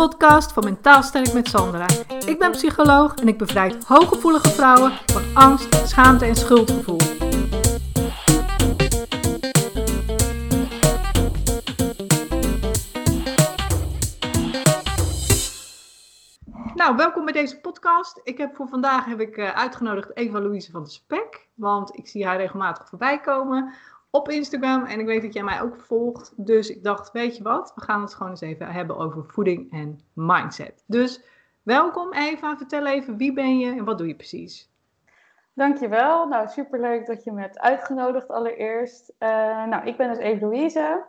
[0.00, 1.86] podcast van Mentaal Sterk met Sandra.
[2.26, 6.98] Ik ben psycholoog en ik bevrijd hooggevoelige vrouwen van angst, schaamte en schuldgevoel.
[16.74, 18.20] Nou, welkom bij deze podcast.
[18.24, 22.26] Ik heb voor vandaag heb ik, uh, uitgenodigd Eva-Louise van de Spek, want ik zie
[22.26, 23.72] haar regelmatig voorbij komen
[24.10, 24.84] op Instagram.
[24.84, 26.32] En ik weet dat jij mij ook volgt.
[26.36, 27.72] Dus ik dacht, weet je wat?
[27.74, 30.84] We gaan het gewoon eens even hebben over voeding en mindset.
[30.86, 31.22] Dus
[31.62, 32.56] welkom Eva.
[32.56, 34.70] Vertel even, wie ben je en wat doe je precies?
[35.54, 36.26] Dankjewel.
[36.26, 39.12] Nou, superleuk dat je me hebt uitgenodigd allereerst.
[39.18, 39.28] Uh,
[39.64, 41.04] nou, ik ben dus Eva Louise.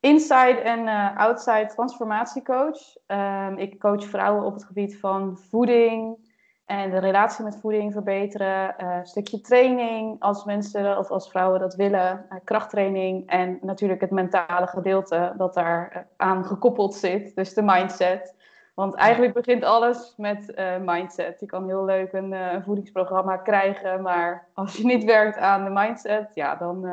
[0.00, 2.96] Inside en uh, outside transformatiecoach.
[3.08, 6.25] Uh, ik coach vrouwen op het gebied van voeding,
[6.66, 8.74] en de relatie met voeding verbeteren.
[8.82, 12.26] Uh, een stukje training als mensen of als vrouwen dat willen.
[12.32, 13.28] Uh, krachttraining.
[13.28, 17.34] En natuurlijk het mentale gedeelte dat daar uh, aan gekoppeld zit.
[17.34, 18.34] Dus de mindset.
[18.74, 21.40] Want eigenlijk begint alles met mindset.
[21.40, 24.02] Je kan heel leuk een, voedingsprogramma krijgen.
[24.02, 26.86] Maar als je niet werkt aan de mindset, ja, dan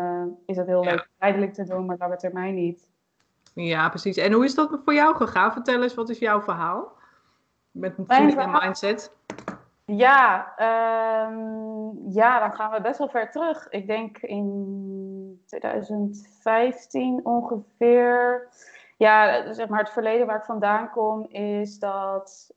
[0.46, 0.90] is het heel ja.
[0.90, 2.88] leuk tijdelijk te doen, maar lange termijn niet.
[3.54, 4.18] Ja, precies.
[4.18, 5.54] En hoe is dat voor jou gegaan?
[5.54, 6.92] Vertel eens, wat is jouw verhaal?
[7.72, 9.12] Met voeding en mindset.
[9.86, 10.54] Ja,
[11.28, 13.70] um, ja, dan gaan we best wel ver terug.
[13.70, 18.48] Ik denk in 2015 ongeveer.
[18.98, 22.54] Ja, zeg maar het verleden waar ik vandaan kom is dat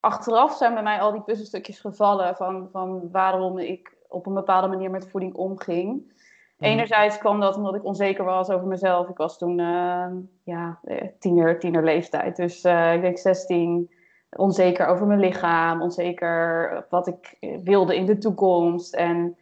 [0.00, 4.68] achteraf zijn bij mij al die puzzelstukjes gevallen van, van waarom ik op een bepaalde
[4.68, 6.12] manier met voeding omging.
[6.56, 6.70] Mhm.
[6.70, 9.08] Enerzijds kwam dat omdat ik onzeker was over mezelf.
[9.08, 10.06] Ik was toen uh,
[10.44, 12.36] ja, eh, tiener, tiener leeftijd.
[12.36, 13.90] Dus uh, ik denk 16,
[14.36, 18.94] onzeker over mijn lichaam, onzeker wat ik wilde in de toekomst.
[18.94, 19.36] En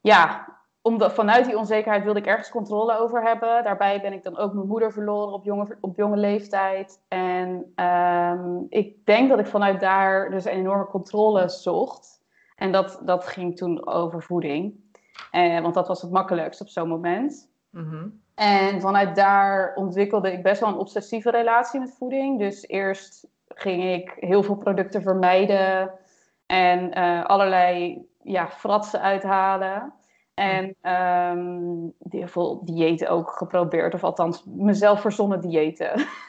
[0.00, 0.46] ja,
[0.82, 3.64] omdat, vanuit die onzekerheid wilde ik ergens controle over hebben.
[3.64, 7.00] Daarbij ben ik dan ook mijn moeder verloren op jonge, op jonge leeftijd.
[7.08, 12.20] En um, ik denk dat ik vanuit daar dus een enorme controle zocht.
[12.56, 14.74] En dat, dat ging toen over voeding.
[15.30, 17.50] Eh, want dat was het makkelijkst op zo'n moment.
[17.70, 22.38] Mm En vanuit daar ontwikkelde ik best wel een obsessieve relatie met voeding.
[22.38, 23.26] Dus eerst
[23.60, 25.90] ging ik heel veel producten vermijden
[26.46, 29.92] en uh, allerlei ja, fratsen uithalen.
[30.34, 35.92] En um, heel veel diëten ook geprobeerd, of althans mezelf verzonnen diëten.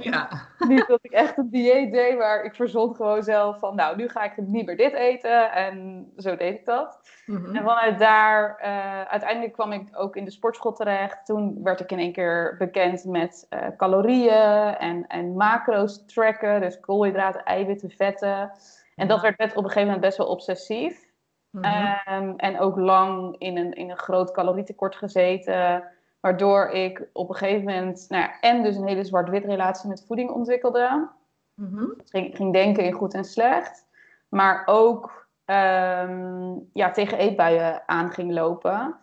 [0.00, 0.28] Ja.
[0.68, 4.08] niet dat ik echt een dieet deed, maar ik verzon gewoon zelf van, nou, nu
[4.08, 5.52] ga ik niet meer dit eten.
[5.52, 7.00] En zo deed ik dat.
[7.26, 7.56] Mm-hmm.
[7.56, 11.26] En vanuit daar, uh, uiteindelijk kwam ik ook in de sportschool terecht.
[11.26, 16.60] Toen werd ik in één keer bekend met uh, calorieën en, en macro's tracken.
[16.60, 18.50] Dus koolhydraten, eiwitten, vetten.
[18.94, 21.04] En dat werd op een gegeven moment best wel obsessief.
[21.50, 21.98] Mm-hmm.
[22.12, 25.84] Um, en ook lang in een, in een groot calorietekort gezeten.
[26.26, 30.04] Waardoor ik op een gegeven moment, nou ja, en dus een hele zwart-wit relatie met
[30.06, 31.08] voeding ontwikkelde.
[31.54, 31.94] Mm-hmm.
[32.04, 33.86] ging, ging, denken in goed en slecht.
[34.28, 38.96] Maar ook um, ja, tegen eetbuien aan ging lopen.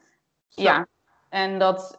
[0.48, 0.88] Ja,
[1.30, 1.96] en dat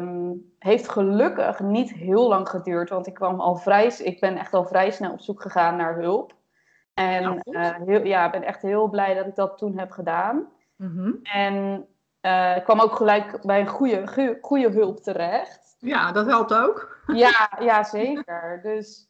[0.00, 2.90] um, heeft gelukkig niet heel lang geduurd.
[2.90, 5.94] Want ik kwam al vrij, ik ben echt al vrij snel op zoek gegaan naar
[5.94, 6.34] hulp.
[6.94, 10.48] En uh, heel, ja, ben echt heel blij dat ik dat toen heb gedaan.
[10.76, 11.18] Mm-hmm.
[11.22, 11.86] En
[12.22, 15.76] uh, ik kwam ook gelijk bij een goede, goede hulp terecht.
[15.78, 17.02] Ja, dat helpt ook.
[17.06, 18.60] Ja, ja zeker.
[18.62, 19.08] Dus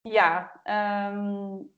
[0.00, 0.60] ja,
[1.12, 1.72] um,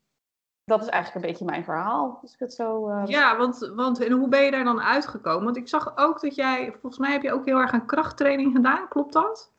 [0.64, 2.18] dat is eigenlijk een beetje mijn verhaal.
[2.22, 3.02] Als ik het zo, uh...
[3.04, 5.44] Ja, want, want en hoe ben je daar dan uitgekomen?
[5.44, 8.56] Want ik zag ook dat jij, volgens mij heb je ook heel erg aan krachttraining
[8.56, 9.52] gedaan, klopt dat?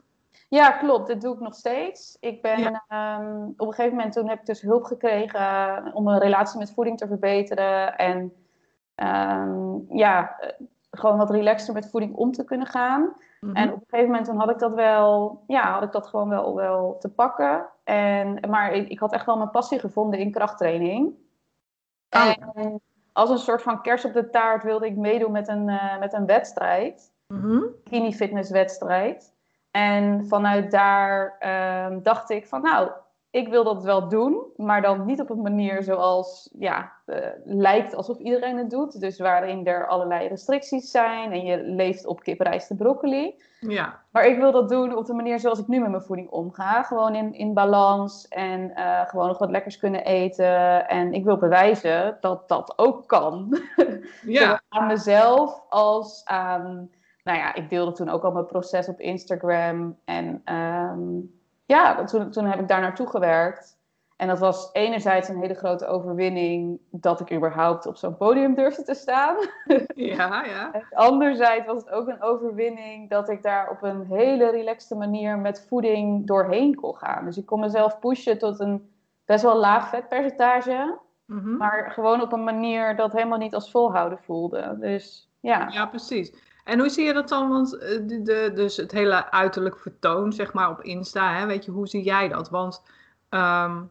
[0.50, 1.08] Ja, klopt.
[1.08, 2.18] Dat doe ik nog steeds.
[2.20, 3.20] Ik ben ja.
[3.20, 6.74] um, op een gegeven moment toen heb ik dus hulp gekregen om een relatie met
[6.74, 7.98] voeding te verbeteren.
[7.98, 8.34] En
[8.96, 10.36] um, ja,
[11.00, 13.16] gewoon wat relaxter met voeding om te kunnen gaan.
[13.40, 13.58] Mm-hmm.
[13.58, 16.30] En op een gegeven moment toen had ik dat wel, ja, had ik dat gewoon
[16.30, 17.66] wel, wel te pakken.
[17.84, 21.14] En, maar ik, ik had echt wel mijn passie gevonden in krachttraining.
[22.10, 22.34] Oh.
[22.54, 22.82] En
[23.14, 26.14] als een soort van kers op de taart wilde ik meedoen met een, uh, met
[26.14, 27.12] een wedstrijd.
[27.28, 27.66] Mm-hmm.
[27.84, 29.34] Kini fitness wedstrijd.
[29.72, 32.90] En vanuit daar uh, dacht ik van nou,
[33.32, 37.96] ik wil dat wel doen, maar dan niet op een manier zoals ja, uh, lijkt
[37.96, 39.00] alsof iedereen het doet.
[39.00, 43.36] Dus waarin er allerlei restricties zijn en je leeft op kip, rijst en broccoli.
[43.60, 44.00] Ja.
[44.12, 46.84] Maar ik wil dat doen op de manier zoals ik nu met mijn voeding omga.
[46.84, 50.88] Gewoon in, in balans en uh, gewoon nog wat lekkers kunnen eten.
[50.88, 53.48] En ik wil bewijzen dat dat ook kan.
[54.26, 54.62] Ja.
[54.70, 56.90] aan mezelf als aan...
[57.24, 59.98] Nou ja, ik deelde toen ook al mijn proces op Instagram.
[60.06, 61.37] En um,
[61.68, 63.78] ja, toen, toen heb ik daar naartoe gewerkt.
[64.18, 68.84] En dat was enerzijds een hele grote overwinning dat ik überhaupt op zo'n podium durfde
[68.84, 69.36] te staan.
[69.96, 70.74] Ja, ja.
[70.74, 75.38] En anderzijds was het ook een overwinning dat ik daar op een hele relaxte manier
[75.38, 77.26] met voeding doorheen kon gaan.
[77.26, 78.92] Dus ik kon mezelf pushen tot een
[79.26, 80.98] best wel laag vetpercentage.
[81.26, 81.58] Mhm.
[81.58, 84.78] Maar gewoon op een manier dat helemaal niet als volhouden voelde.
[84.80, 85.68] Dus ja.
[85.72, 86.34] Ja, precies.
[86.68, 87.50] En hoe zie je dat dan?
[87.50, 91.72] Want eh, de, dus het hele uiterlijk vertoon, zeg maar, op Insta, hè, weet je,
[91.72, 92.50] hoe zie jij dat?
[92.50, 92.84] Want
[93.30, 93.84] ehm,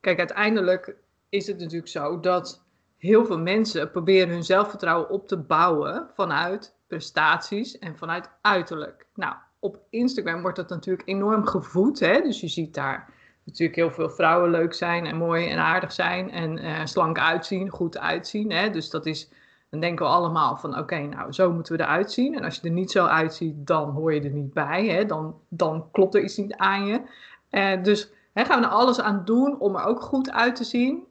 [0.00, 0.96] kijk, uiteindelijk
[1.28, 2.62] is het natuurlijk zo dat
[2.96, 9.06] heel veel mensen proberen hun zelfvertrouwen op te bouwen vanuit prestaties en vanuit uiterlijk.
[9.14, 12.20] Nou, op Instagram wordt dat natuurlijk enorm gevoed, hè?
[12.20, 13.12] dus je ziet daar
[13.44, 17.68] natuurlijk heel veel vrouwen leuk zijn en mooi en aardig zijn en eh, slank uitzien,
[17.68, 18.52] goed uitzien.
[18.52, 18.70] Hè?
[18.70, 19.30] Dus dat is,
[19.70, 22.34] dan denken we allemaal van oké, nou zo moeten we eruit zien.
[22.34, 24.86] En als je er niet zo uitziet, dan hoor je er niet bij.
[24.86, 25.04] Hè?
[25.04, 27.02] Dan, dan klopt er iets niet aan je.
[27.50, 30.64] Eh, dus hè, gaan we er alles aan doen om er ook goed uit te
[30.64, 31.04] zien.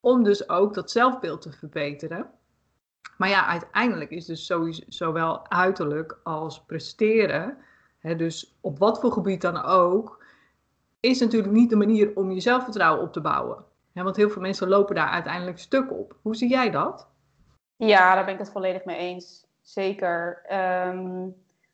[0.00, 2.30] Om dus ook dat zelfbeeld te verbeteren.
[3.16, 7.56] Maar ja, uiteindelijk is dus sowieso, zowel uiterlijk als presteren,
[7.98, 10.24] hè, dus op wat voor gebied dan ook,
[11.00, 13.64] is natuurlijk niet de manier om je zelfvertrouwen op te bouwen.
[13.92, 16.16] Want heel veel mensen lopen daar uiteindelijk stuk op.
[16.22, 17.10] Hoe zie jij dat?
[17.86, 19.46] Ja, daar ben ik het volledig mee eens.
[19.60, 20.42] Zeker.
[20.46, 21.28] Ehm,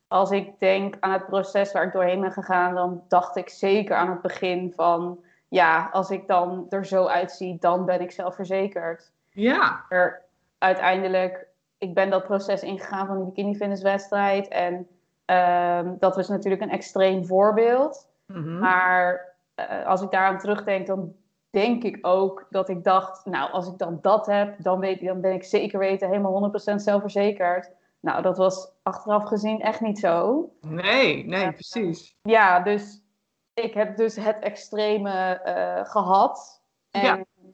[0.09, 3.97] als ik denk aan het proces waar ik doorheen ben gegaan, dan dacht ik zeker
[3.97, 9.13] aan het begin van, ja, als ik dan er zo uitzie, dan ben ik zelfverzekerd.
[9.31, 10.23] Ja, Er,
[10.59, 11.47] uiteindelijk,
[11.79, 14.89] ik ben dat proces ingegaan van die bikini fitnesswedstrijd en
[15.25, 18.09] ehm, dat was natuurlijk een extreem voorbeeld.
[18.27, 18.59] Mhm.
[18.59, 21.15] Maar eh, als ik daaraan terugdenk, dan
[21.51, 25.21] denk ik ook dat ik dacht, nou, als ik dan dat heb, dan, weet, dan
[25.21, 27.71] ben ik zeker weten helemaal 100% zelfverzekerd.
[28.01, 30.45] Nou, dat was achteraf gezien echt niet zo.
[30.61, 32.17] nee, nee, precies.
[32.23, 33.03] Ja, dus
[33.55, 36.63] ik heb dus het extreme eh, gehad.
[36.91, 37.03] En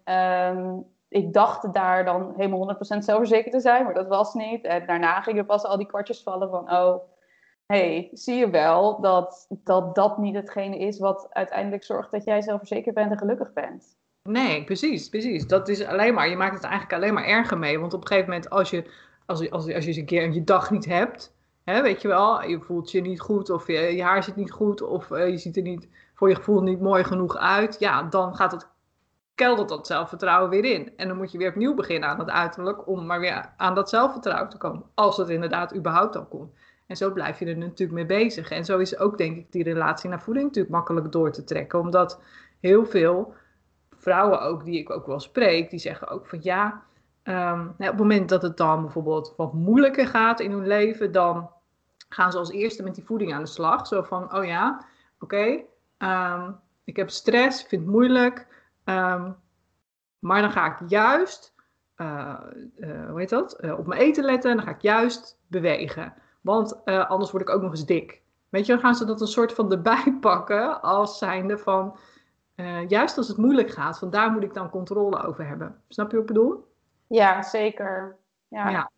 [0.05, 0.51] Ja.
[0.51, 0.77] ehm,
[1.09, 4.65] ik dacht daar dan helemaal 100% zelfverzekerd te zijn, maar dat was niet.
[4.65, 6.97] En daarna gingen pas al die kwartjes vallen van, oh,
[7.67, 12.43] hey, zie je wel dat, dat dat niet hetgene is wat uiteindelijk zorgt dat jij
[12.43, 13.97] zelfverzekerd bent en gelukkig bent.
[14.23, 15.47] Nee, precies, precies.
[15.47, 17.79] Dat is alleen maar, je maakt het eigenlijk alleen maar erger mee.
[17.79, 18.91] Want op een gegeven moment, als je,
[19.27, 21.35] als je, als als je eens een keer je dag niet hebt,
[21.65, 24.51] hè, weet je wel, je voelt je niet goed of je, je haar zit niet
[24.51, 28.03] goed of eh, je ziet er niet voor je gevoel niet mooi genoeg uit, ja,
[28.03, 28.69] dan gaat het,
[29.35, 30.97] keldert dat zelfvertrouwen weer in.
[30.97, 33.89] En dan moet je weer opnieuw beginnen aan het uiterlijk om maar weer aan dat
[33.89, 34.83] zelfvertrouwen te komen.
[34.95, 36.53] Als het inderdaad überhaupt al komt.
[36.87, 38.51] En zo blijf je er natuurlijk mee bezig.
[38.51, 41.79] En zo is ook, denk ik, die relatie naar voeding natuurlijk makkelijk door te trekken.
[41.79, 42.21] Omdat
[42.61, 43.35] heel veel
[43.97, 46.83] vrouwen ook, die ik ook wel spreek, die zeggen ook van ja,
[47.23, 51.13] ehm, nou, op het moment dat het dan bijvoorbeeld wat moeilijker gaat in hun leven,
[51.13, 51.51] dan
[52.09, 53.87] gaan ze als eerste met die voeding aan de slag.
[53.87, 54.85] Zo van, oh ja,
[55.19, 55.61] oké,
[55.99, 56.51] ehm,
[56.85, 58.47] ik heb stress, vind het moeilijk,
[58.85, 59.31] ehm,
[60.19, 61.55] maar dan ga ik juist,
[61.95, 62.35] eh,
[62.77, 66.15] eh, hoe heet dat, Eh, op mijn eten letten en dan ga ik juist bewegen.
[66.45, 68.23] Want eh, anders word ik ook nog eens dik.
[68.49, 71.97] Weet je, dan gaan ze dat een soort van erbij pakken als zijnde van,
[72.55, 75.83] eh, juist als het moeilijk gaat, van daar moet ik dan controle over hebben.
[75.89, 76.67] Snap je wat ik bedoel?
[77.07, 78.17] Ja, zeker.
[78.49, 78.69] Ja.
[78.69, 78.91] Ja.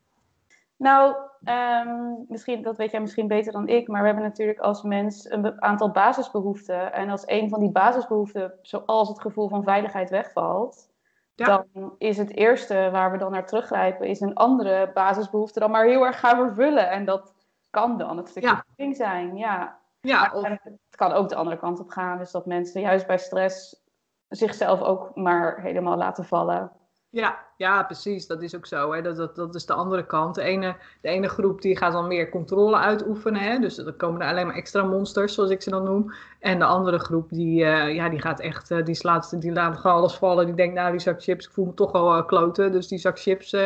[0.77, 1.15] Nou,
[1.45, 5.31] ehm, misschien, dat weet jij misschien beter dan ik, maar we hebben natuurlijk als mens
[5.31, 6.93] een aantal basisbehoeften.
[6.93, 10.89] En als een van die basisbehoeften, zoals het gevoel van veiligheid, wegvalt,
[11.35, 11.47] Ja.
[11.73, 15.85] dan is het eerste waar we dan naar teruggrijpen, is een andere basisbehoefte dan maar
[15.85, 16.91] heel erg gaan vervullen.
[16.91, 17.35] En dat
[17.77, 18.95] kan dan het stukje Ja.
[18.95, 19.79] zijn, ja.
[20.01, 23.19] Ja, of, het kan ook de andere kant op gaan, dus dat mensen juist bij
[23.19, 23.85] stress
[24.29, 26.73] zichzelf ook maar helemaal laten vallen.
[27.11, 28.27] Ja, ja, precies.
[28.27, 28.93] Dat is ook zo.
[28.93, 29.03] Hè.
[29.03, 30.35] Dat, dat, dat is de andere kant.
[30.35, 33.41] De ene, de ene groep die gaat dan meer controle uitoefenen.
[33.41, 33.59] Hè.
[33.59, 36.15] Dus dan komen er alleen maar extra monsters, zoals ik ze dan noem.
[36.41, 39.77] En de andere groep die, eh, ja, die gaat echt, eh, die slaat, die laat
[39.77, 40.47] gewoon alles vallen.
[40.47, 42.73] Die denkt, nou die zak chips, ik voel me toch al eh, kloten.
[42.73, 43.57] Dus die zak chips,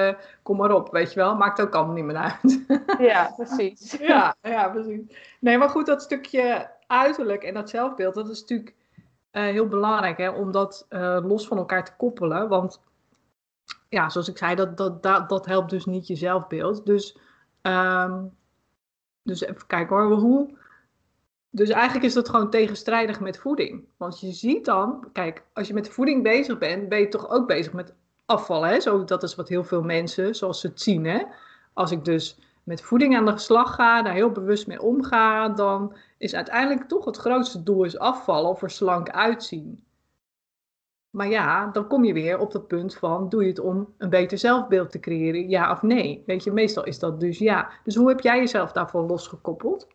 [0.43, 1.37] kom maar op, weet je wel.
[1.37, 2.65] Maakt ook allemaal niet meer uit.
[2.99, 3.97] Ja, precies.
[4.01, 5.01] Ja, ja, precies.
[5.41, 8.75] Nee, maar goed, dat stukje uiterlijk en dat zelfbeeld, dat is natuurlijk
[9.31, 10.87] heel belangrijk hè, om dat
[11.23, 12.49] los van elkaar te koppelen.
[12.49, 12.81] Want
[13.91, 16.87] ja, zoals ik zei, dat, dat, dat, dat helpt dus niet je zelfbeeld.
[16.87, 17.19] Dus,
[17.63, 18.25] ehm,
[19.23, 20.59] dus even kijken hoor, hoe.
[21.51, 23.85] Dus eigenlijk is dat gewoon tegenstrijdig met voeding.
[23.97, 27.47] Want je ziet dan, kijk, als je met voeding bezig bent, ben je toch ook
[27.47, 27.95] bezig met
[28.27, 28.69] afvallen.
[28.69, 28.81] Hè?
[28.81, 31.05] Zo, dat is wat heel veel mensen, zoals ze het zien.
[31.05, 31.23] Hè?
[31.73, 35.97] Als ik dus met voeding aan de slag ga, daar heel bewust mee omga, dan
[36.19, 39.85] is uiteindelijk toch het grootste doel is afvallen of er slank uitzien.
[41.11, 44.11] Maar ja, dan kom je weer op dat punt van, doe je het om een
[44.11, 46.23] beter zelfbeeld te creëren, ja of nee?
[46.27, 47.71] Weet je, meestal is dat dus ja.
[47.85, 49.89] Dus hoe heb jij jezelf daarvan losgekoppeld?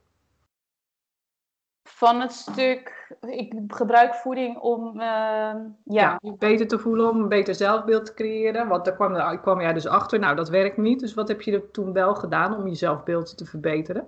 [1.83, 5.73] Van het stuk ik gebruik voeding om uh, ja.
[5.83, 6.17] ja.
[6.21, 8.67] je beter te voelen, om een beter zelfbeeld te creëren.
[8.67, 10.99] Want daar kwam, daar kwam jij dus achter, nou dat werkt niet.
[10.99, 14.07] Dus wat heb je er toen wel gedaan om je zelfbeeld te verbeteren?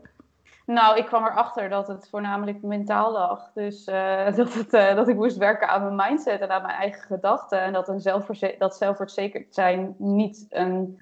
[0.67, 3.51] Nou, ik kwam erachter dat het voornamelijk mentaal lag.
[3.53, 6.77] Dus uh, dat, het, uh, dat ik moest werken aan mijn mindset en aan mijn
[6.77, 7.59] eigen gedachten.
[7.59, 11.01] En dat, een dat zelfverzekerd zijn niet een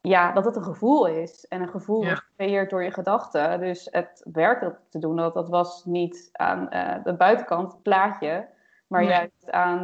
[0.00, 1.46] ja, dat het een gevoel is.
[1.48, 3.60] En een gevoel wordt gecreëerd door je gedachten.
[3.60, 7.82] Dus het werk dat te doen, dat, dat was niet aan uh, de buitenkant, het
[7.82, 8.48] plaatje,
[8.86, 9.82] maar juist aan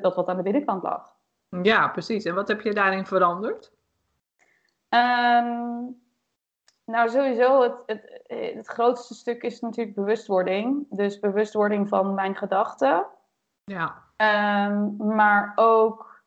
[0.00, 1.16] dat wat aan de binnenkant lag.
[1.62, 2.24] Ja, precies.
[2.24, 3.72] En wat heb je daarin veranderd?
[4.88, 6.00] Um,
[6.84, 8.21] nou, sowieso, het, het,
[8.54, 10.86] het grootste stuk is natuurlijk bewustwording.
[10.90, 13.06] Dus bewustwording van mijn gedachten.
[13.64, 14.02] Ja.
[14.66, 16.22] Um, maar ook,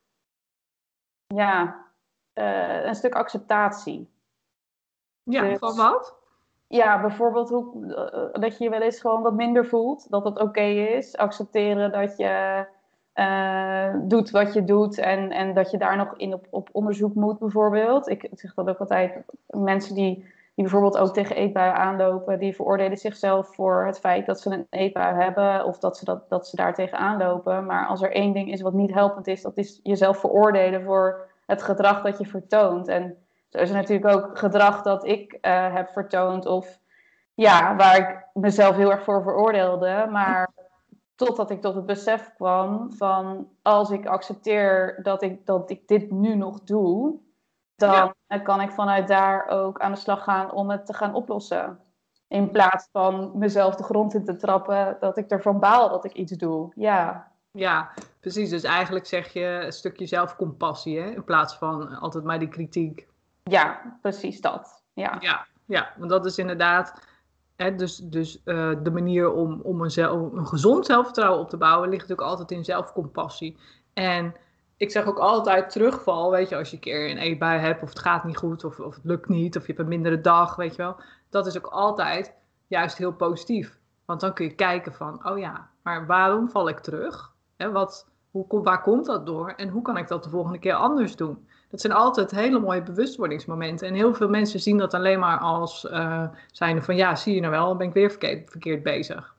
[1.27, 1.85] ja,
[2.33, 4.13] uh, een stuk acceptatie.
[5.23, 6.15] Ja, dus, van wat?
[6.67, 10.09] Ja, bijvoorbeeld hoe, uh, dat je je wel eens gewoon wat minder voelt.
[10.09, 11.17] Dat het oké is.
[11.17, 12.65] Accepteren dat je
[13.15, 17.13] uh, doet wat je doet en, en dat je daar nog in op, op onderzoek
[17.13, 18.07] moet, bijvoorbeeld.
[18.07, 19.23] Ik zeg dat ook altijd.
[19.47, 24.39] Mensen die, die bijvoorbeeld ook tegen eetbuien aanlopen, die veroordelen zichzelf voor het feit dat
[24.39, 27.65] ze een eetbui hebben of dat ze, dat, dat ze daar tegen aanlopen.
[27.65, 31.27] Maar als er één ding is wat niet helpend is, dat is jezelf veroordelen voor
[31.45, 32.87] het gedrag dat je vertoont.
[32.87, 33.17] En
[33.49, 36.79] zo is natuurlijk ook gedrag dat ik uh, heb vertoond of
[37.33, 40.07] ja, waar ik mezelf heel erg voor veroordeelde.
[40.11, 40.53] Maar
[41.15, 46.11] totdat ik tot het besef kwam van als ik accepteer dat ik, dat ik dit
[46.11, 47.19] nu nog doe,
[47.75, 48.13] dan
[48.43, 51.79] kan ik vanuit daar ook aan de slag gaan om het te gaan oplossen.
[52.27, 56.13] In plaats van mezelf de grond in te trappen, dat ik ervan baal dat ik
[56.13, 56.71] iets doe.
[56.75, 57.31] Ja.
[57.51, 58.49] Ja, precies.
[58.49, 61.09] Dus eigenlijk zeg je een stukje zelfcompassie, hè?
[61.09, 63.07] in plaats van altijd maar die kritiek.
[63.43, 64.83] Ja, precies dat.
[64.93, 66.93] Ja, ja, ja want dat is inderdaad
[67.55, 71.57] hè, dus, dus uh, de manier om, om een, zelf, een gezond zelfvertrouwen op te
[71.57, 73.57] bouwen, ligt natuurlijk altijd in zelfcompassie.
[73.93, 74.35] En
[74.77, 77.89] ik zeg ook altijd terugval, weet je, als je een keer een eetbui hebt of
[77.89, 80.55] het gaat niet goed of, of het lukt niet of je hebt een mindere dag,
[80.55, 80.95] weet je wel.
[81.29, 82.33] Dat is ook altijd
[82.67, 83.77] juist heel positief.
[84.05, 87.33] Want dan kun je kijken van, oh ja, maar waarom val ik terug?
[87.57, 90.73] Hè, wat, hoe, waar komt dat door en hoe kan ik dat de volgende keer
[90.73, 91.47] anders doen?
[91.69, 93.87] Dat zijn altijd hele mooie bewustwordingsmomenten.
[93.87, 97.41] En heel veel mensen zien dat alleen maar als uh, zijnde van ja, zie je
[97.41, 99.35] nou wel, ben ik weer verkeerd, verkeerd bezig.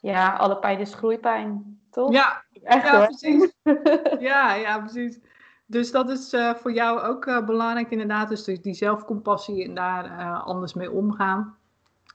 [0.00, 2.12] Ja, alle pijn is groeipijn, toch?
[2.12, 3.52] Ja, Echt, ja precies.
[4.30, 5.20] ja, ja, precies.
[5.66, 8.28] Dus dat is uh, voor jou ook uh, belangrijk inderdaad.
[8.28, 11.56] Dus die zelfcompassie en daar uh, anders mee omgaan.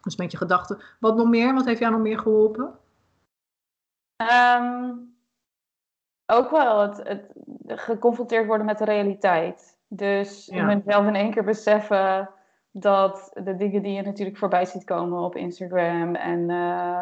[0.02, 0.82] Dus met je gedachten.
[1.00, 1.54] Wat nog meer?
[1.54, 2.80] Wat heeft jou nog meer geholpen?
[4.58, 5.16] Um,
[6.26, 7.32] ook wel het, het,
[7.68, 9.78] geconfronteerd worden met de realiteit.
[9.88, 10.66] Dus ja.
[10.66, 12.30] mezelf in één keer beseffen
[12.72, 16.48] dat de dingen die je natuurlijk voorbij ziet komen op Instagram en uh,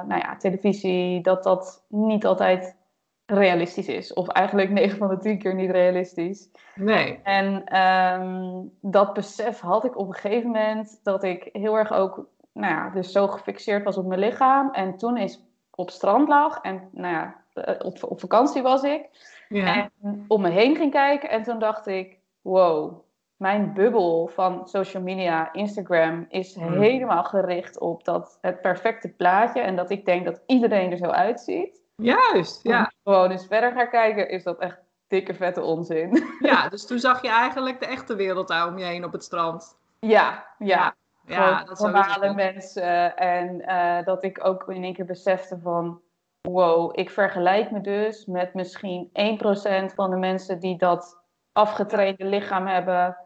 [0.07, 2.75] nou ja, televisie, dat dat niet altijd
[3.25, 4.13] realistisch is.
[4.13, 6.49] Of eigenlijk 9 van de 10 keer niet realistisch.
[6.75, 7.19] Nee.
[7.23, 12.27] En um, dat besef had ik op een gegeven moment dat ik heel erg ook,
[12.53, 14.71] nou ja, dus zo gefixeerd was op mijn lichaam.
[14.71, 15.41] En toen is
[15.75, 19.09] op strand lag en nou ja, eh, op, op vakantie was ik.
[19.49, 19.91] Ja.
[20.01, 23.05] En om me heen ging kijken en toen dacht ik, wow,
[23.37, 26.81] mijn bubbel van social media, Instagram, is hmm.
[26.81, 29.61] helemaal gericht op dat het perfecte plaatje.
[29.61, 31.81] En dat ik denk dat iedereen er zo uitziet.
[31.95, 32.79] Juist, ja.
[32.79, 34.77] Als gewoon eens verder gaan kijken, is dat echt
[35.07, 36.23] dikke vette onzin.
[36.39, 39.23] Ja, dus toen zag je eigenlijk de echte wereld daar om je heen op het
[39.23, 39.77] strand.
[39.99, 40.95] Ja, ja.
[41.25, 43.17] Ja, dat normale mensen.
[43.17, 46.01] En uh, dat ik ook in één keer besefte van...
[46.41, 52.67] Wow, ik vergelijk me dus met misschien 1% van de mensen die dat afgetrainde lichaam
[52.67, 53.17] hebben...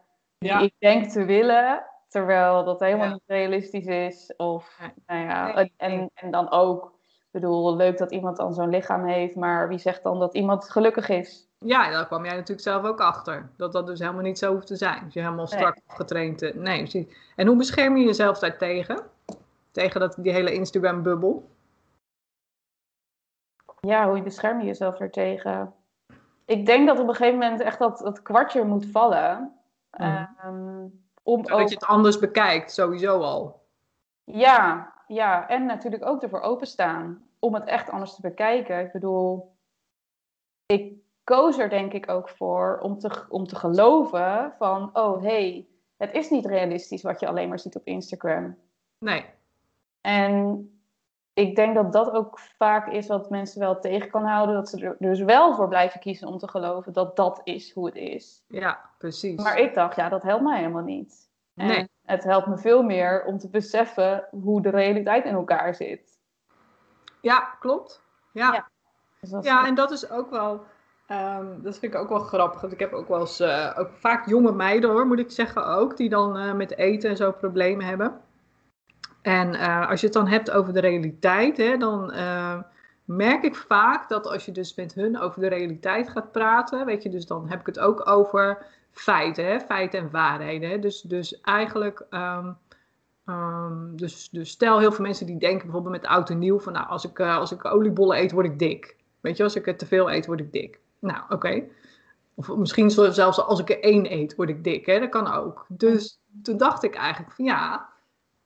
[0.42, 4.34] Die ik denk te willen, terwijl dat helemaal niet realistisch is.
[4.36, 6.92] Of, nou ja, en, en, dan ook
[7.32, 10.70] ik bedoel, leuk dat iemand dan zo'n lichaam heeft, maar wie zegt dan dat iemand
[10.70, 11.48] gelukkig is?
[11.58, 13.50] Ja, daar kwam jij natuurlijk zelf ook achter.
[13.56, 15.04] Dat dat dus helemaal niet zo hoeft te zijn.
[15.04, 15.96] Als je helemaal strak nee.
[15.96, 17.06] getraind Nee, precies.
[17.36, 19.02] En hoe bescherm je jezelf daar tegen?
[19.70, 21.50] Tegen dat, die hele Instagram-bubbel?
[23.80, 25.74] Ja, hoe bescherm je jezelf er tegen?
[26.44, 29.52] Ik denk dat op een gegeven moment echt dat, dat kwartje moet vallen.
[29.98, 31.00] Mm.
[31.22, 33.66] Om je het anders bekijkt, sowieso al.
[34.24, 38.80] Ja, ja, en natuurlijk ook ervoor openstaan om het echt anders te bekijken.
[38.80, 39.56] Ik bedoel,
[40.66, 40.92] ik
[41.24, 46.12] koos er denk ik ook voor om te, om te geloven van, oh hey, het
[46.12, 48.56] is niet realistisch wat je alleen maar ziet op Instagram.
[48.98, 49.24] Nee.
[50.00, 50.81] En
[51.34, 54.54] ik denk dat dat ook vaak is wat mensen wel tegen kan houden.
[54.54, 57.86] Dat ze er dus wel voor blijven kiezen om te geloven dat dat is hoe
[57.86, 58.44] het is.
[58.48, 59.42] Ja, precies.
[59.42, 61.30] Maar ik dacht, ja, dat helpt mij helemaal niet.
[61.54, 66.18] nee het helpt me veel meer om te beseffen hoe de realiteit in elkaar zit.
[67.20, 68.02] Ja, klopt.
[68.32, 68.70] Ja, Ja.
[69.20, 70.64] Dus ja en dat is ook wel,
[71.06, 72.60] ehm, dat vind ik ook wel grappig.
[72.60, 75.66] Want ik heb ook wel eens, eh, ook vaak jonge meiden hoor, moet ik zeggen
[75.66, 78.20] ook, die dan eh, met eten en zo problemen hebben.
[79.22, 82.58] En eh, als je het dan hebt over de realiteit, hè, dan eh,
[83.04, 87.02] merk ik vaak dat als je dus met hun over de realiteit gaat praten, weet
[87.02, 90.80] je, dus dan heb ik het ook over feiten, hè, feiten en waarheden.
[90.80, 92.52] Dus, dus eigenlijk, ehm,
[93.26, 96.72] ehm, dus, dus stel heel veel mensen die denken bijvoorbeeld met oud en nieuw van,
[96.72, 98.96] nou, als ik, eh, als ik oliebollen eet, word ik dik.
[99.20, 100.80] Weet je, als ik te veel eet, word ik dik.
[100.98, 101.62] Nou, oké.
[102.34, 104.86] Of misschien zelfs als ik er één eet, word ik dik.
[104.86, 105.00] Hè?
[105.00, 105.66] Dat kan ook.
[105.68, 107.91] Dus toen dacht ik eigenlijk van ja,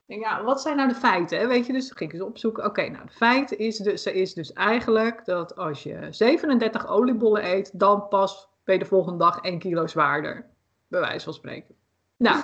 [0.07, 1.39] ja, wat zijn nou de feiten?
[1.39, 1.47] Hè?
[1.47, 2.65] Weet je, dus ging ik eens opzoeken.
[2.65, 7.79] Oké, nou, de feit is dus, is dus eigenlijk dat als je 37 oliebollen eet,
[7.79, 10.47] dan pas ben je de volgende dag 1 kilo zwaarder.
[10.89, 11.75] Bij wijze van spreken.
[12.17, 12.43] Nou,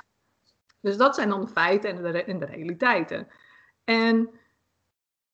[0.81, 3.29] dus dat zijn dan de feiten en de, en de realiteiten.
[3.85, 4.31] En,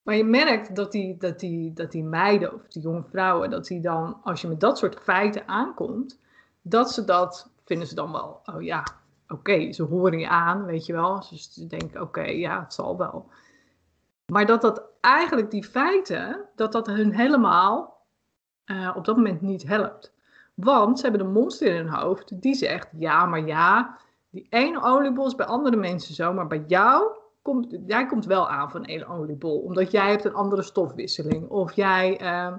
[0.02, 3.66] maar je merkt dat die, dat, die, dat die meiden of die jonge vrouwen, dat
[3.66, 6.18] die dan, als je met dat soort feiten aankomt,
[6.62, 8.84] dat ze dat, vinden ze dan wel, oh ja,
[9.28, 11.26] oké, ze horen je aan, weet je wel.
[11.30, 13.30] Dus ze denken, oké, ja, het zal wel.
[14.32, 18.06] Maar dat dat eigenlijk die feiten, dat dat hun helemaal
[18.64, 20.12] eh, op dat moment niet helpt.
[20.54, 23.98] Want ze hebben een monster in hun hoofd die zegt, ja, maar ja,
[24.30, 28.48] die ene oliebol is bij andere mensen zo, maar bij jou komt, jij komt wel
[28.48, 29.58] aan van één oliebol.
[29.58, 31.48] Omdat jij hebt een andere stofwisseling.
[31.48, 32.54] Of jij eh,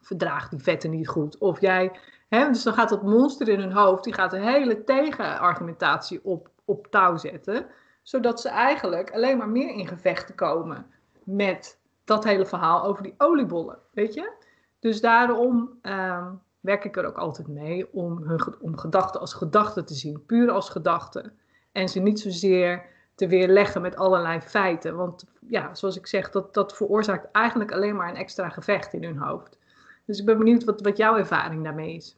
[0.00, 1.38] verdraagt die vetten niet goed.
[1.38, 1.92] Of jij
[2.28, 6.86] Dus dan gaat dat monster in hun hoofd, die gaat een hele tegenargumentatie op, op
[6.86, 7.66] touw zetten.
[8.02, 10.86] Zodat ze eigenlijk alleen maar meer in gevechten komen
[11.24, 13.78] met dat hele verhaal over die oliebollen.
[13.92, 14.32] Weet je?
[14.78, 16.26] Dus daarom ehm,
[16.60, 20.24] werk ik er ook altijd mee om, hun, om gedachten als gedachten te zien.
[20.26, 21.32] Puur als gedachten.
[21.72, 24.96] En ze niet zozeer te weerleggen met allerlei feiten.
[24.96, 29.04] Want ja, zoals ik zeg, dat, dat veroorzaakt eigenlijk alleen maar een extra gevecht in
[29.04, 29.58] hun hoofd.
[30.04, 32.17] Dus ik ben benieuwd wat, wat jouw ervaring daarmee is.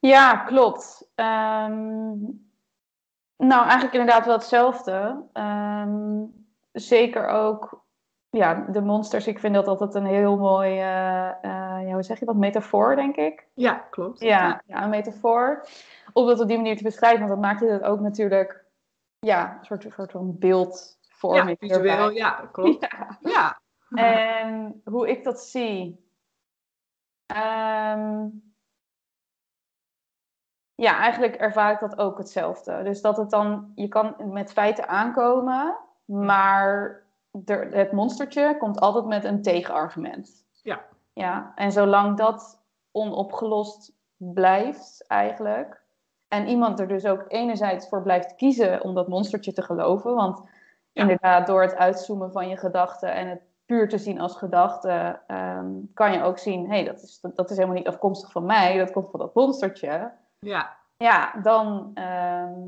[0.00, 1.10] Ja, klopt.
[1.14, 2.18] Ehm,
[3.36, 5.22] nou, eigenlijk inderdaad wel hetzelfde.
[5.32, 6.22] Ehm,
[6.72, 7.84] zeker ook,
[8.30, 9.26] ja, de monsters.
[9.26, 12.96] Ik vind dat altijd een heel mooi, eh, eh, ja, hoe zeg je dat, metafoor,
[12.96, 13.46] denk ik.
[13.54, 14.20] Ja, klopt.
[14.20, 15.66] Ja, ja, een metafoor.
[16.12, 18.64] Om dat op die manier te beschrijven, want dat maakt het ook natuurlijk,
[19.18, 21.58] ja, een soort, soort van Ja, beeldvorming.
[21.58, 22.14] visueel, erbij.
[22.14, 22.86] ja, klopt.
[22.90, 23.18] Ja.
[23.20, 23.58] Ja.
[23.94, 26.08] En hoe ik dat zie.
[27.26, 28.26] Ehm,
[30.80, 32.82] ja, eigenlijk ervaar ik dat ook hetzelfde.
[32.82, 37.02] Dus dat het dan, je kan met feiten aankomen, maar
[37.44, 40.44] er, het monstertje komt altijd met een tegenargument.
[40.62, 40.80] Ja.
[41.12, 42.62] Ja, en zolang dat
[42.92, 45.82] onopgelost blijft eigenlijk,
[46.28, 50.42] en iemand er dus ook enerzijds voor blijft kiezen om dat monstertje te geloven, want
[50.92, 51.02] Ja.
[51.02, 55.70] inderdaad door het uitzoomen van je gedachten en het puur te zien als gedachte, ehm,
[55.94, 58.46] kan je ook zien, hé, hey, dat, is, dat, dat is helemaal niet afkomstig van
[58.46, 60.12] mij, dat komt van dat monstertje.
[60.40, 60.78] Ja.
[60.96, 62.58] Ja, dan ehm,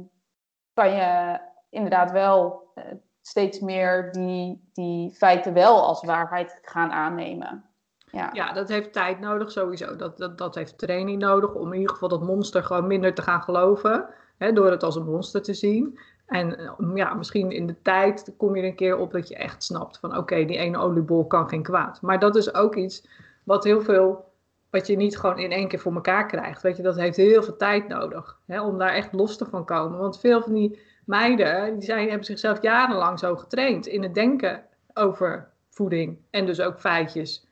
[0.75, 1.39] kan je
[1.71, 2.85] inderdaad wel eh,
[3.23, 7.65] steeds meer die, die feiten wel als waarheid gaan aannemen.
[8.13, 9.97] Ja, ja, dat heeft tijd nodig sowieso.
[9.97, 13.23] Dat, dat, dat heeft training nodig om in ieder geval dat monster gewoon minder te
[13.23, 14.07] gaan geloven.
[14.39, 15.99] Hè, door het als een monster te zien.
[16.27, 19.37] En eh, ja, misschien in de tijd kom je er een keer op dat je
[19.37, 22.03] echt snapt van oké, die ene oliebol kan geen kwaad.
[22.03, 23.09] Maar dat is ook iets
[23.45, 24.32] wat heel veel,
[24.73, 26.63] wat je niet gewoon in één keer voor elkaar krijgt.
[26.63, 29.65] Weet je, dat heeft heel veel tijd nodig hè, om daar echt los te van
[29.65, 29.99] komen.
[29.99, 34.65] Want veel van die meiden, die zijn, hebben zichzelf jarenlang zo getraind in het denken
[34.95, 37.49] over voeding en dus ook feitjes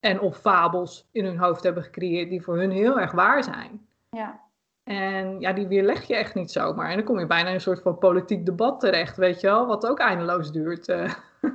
[0.00, 3.86] en of fabels in hun hoofd hebben gecreëerd die voor hun heel erg waar zijn.
[4.10, 4.40] ja.
[4.82, 6.90] En ja, die weerleg je echt niet zomaar.
[6.90, 9.66] En dan kom je bijna in een soort van politiek debat terecht, weet je wel,
[9.66, 10.88] wat ook eindeloos duurt.
[10.88, 11.12] eh.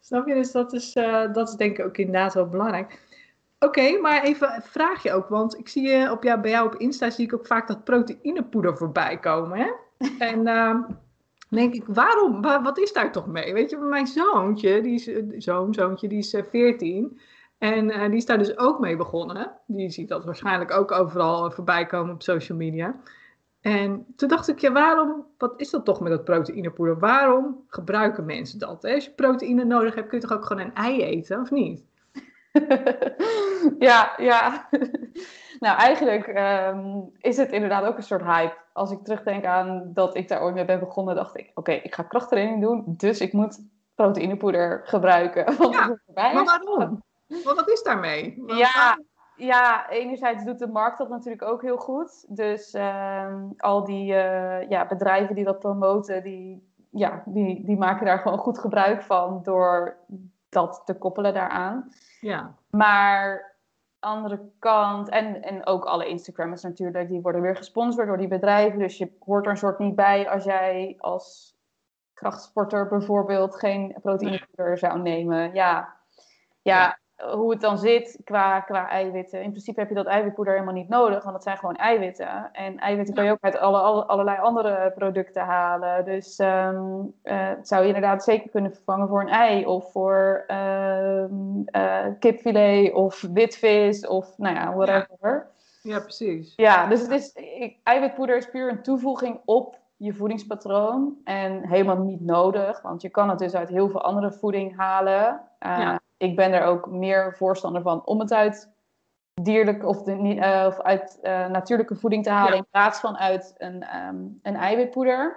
[0.00, 0.34] Snap je?
[0.34, 3.00] Dus dat is, eh, dat is denk ik ook inderdaad wel belangrijk.
[3.64, 6.74] Oké, maar even een vraagje ook, want ik zie je op jou, bij jou op
[6.74, 9.70] Insta zie ik ook vaak dat proteïnepoeder voorbij komen, hè?
[10.30, 10.80] En ehm,
[11.48, 12.42] denk ik, waarom?
[12.42, 13.52] Wa- Wat is daar toch mee?
[13.52, 17.20] Weet je, mijn zoontje, die is, eh, zoon, zoontje, die is eh, 14.
[17.58, 19.50] En eh, die is daar dus ook mee begonnen.
[19.66, 22.96] Die ziet dat waarschijnlijk ook overal eh, voorbij komen op social media.
[23.60, 26.98] En toen dacht ik, ja, waarom, wat is dat toch met dat proteïnepoeder?
[26.98, 28.82] Waarom gebruiken mensen dat?
[28.82, 28.94] Hè?
[28.94, 31.84] Als je proteïne nodig hebt, kun je toch ook gewoon een ei eten, of niet?
[33.88, 34.68] ja, ja.
[35.64, 38.56] nou, eigenlijk ehm, is het inderdaad ook een soort hype.
[38.72, 41.94] Als ik terugdenk aan dat ik daar ooit mee ben begonnen, dacht ik: oké, ik
[41.94, 43.58] ga krachttraining doen, dus ik moet
[43.94, 45.44] proteïnepoeder gebruiken.
[45.58, 45.98] Want Ja.
[46.14, 47.02] Maar waarom?
[47.26, 48.42] Wat, wat is daarmee?
[48.46, 48.98] Ja,
[49.36, 52.36] ja, enerzijds doet de markt dat natuurlijk ook heel goed.
[52.36, 58.06] Dus ehm, al die eh, ja, bedrijven die dat promoten, die, ja, die, die maken
[58.06, 59.96] daar gewoon goed gebruik van door
[60.52, 61.92] dat te koppelen daaraan.
[62.20, 62.54] Ja.
[62.70, 63.54] Maar
[63.98, 68.78] andere kant, en, en ook alle Instagrammers natuurlijk, die worden weer gesponsord door die bedrijven.
[68.78, 71.56] Dus je hoort er een soort niet bij als jij als
[72.14, 75.54] krachtsporter bijvoorbeeld geen proteïnepoeder zou nemen.
[75.54, 75.96] Ja,
[76.62, 76.98] ja,
[77.30, 79.42] hoe het dan zit qua, qua eiwitten.
[79.42, 82.48] In principe heb je dat eiwitpoeder helemaal niet nodig, want het zijn gewoon eiwitten.
[82.52, 86.04] En eiwitten kan je ook uit alle, alle, allerlei andere producten halen.
[86.04, 90.44] Dus um, uh, het zou je inderdaad zeker kunnen vervangen voor een ei of voor
[90.48, 95.46] um, uh, kipfilet of witvis of nou ja, whatever.
[95.82, 96.52] Ja, precies.
[96.56, 101.16] Ja, dus het is, ik, eiwitpoeder is puur een toevoeging op je voedingspatroon.
[101.24, 105.40] En helemaal niet nodig, want je kan het dus uit heel veel andere voeding halen.
[105.60, 108.70] Uh, ja ik ben er ook meer voorstander van om het uit
[109.34, 113.54] dierlijk of, de, uh, of uit uh, natuurlijke voeding te halen in plaats van uit
[113.58, 115.36] een, um, een eiwitpoeder.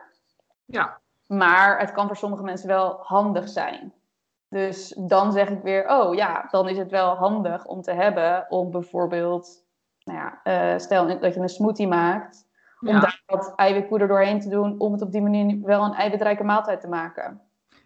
[0.66, 0.98] Ja.
[1.28, 3.94] Maar het kan voor sommige mensen wel handig zijn.
[4.50, 8.46] Dus dan zeg ik weer, oh ja, dan is het wel handig om te hebben
[8.50, 9.64] om bijvoorbeeld,
[10.04, 10.40] nou ja,
[10.74, 12.48] uh, stel dat je een smoothie maakt,
[12.82, 13.00] om ja.
[13.00, 16.82] daar wat eiwitpoeder doorheen te doen, om het op die manier wel een eiwitrijke maaltijd
[16.82, 17.42] te maken.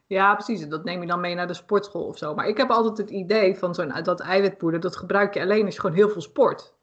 [0.09, 0.67] Ja, precies.
[0.67, 2.35] Dat neem je dan mee naar de sportschool of zo.
[2.35, 5.73] Maar ik heb altijd het idee van zo'n dat eiwitpoeder, dat gebruik je alleen als
[5.73, 6.77] je gewoon heel veel sport.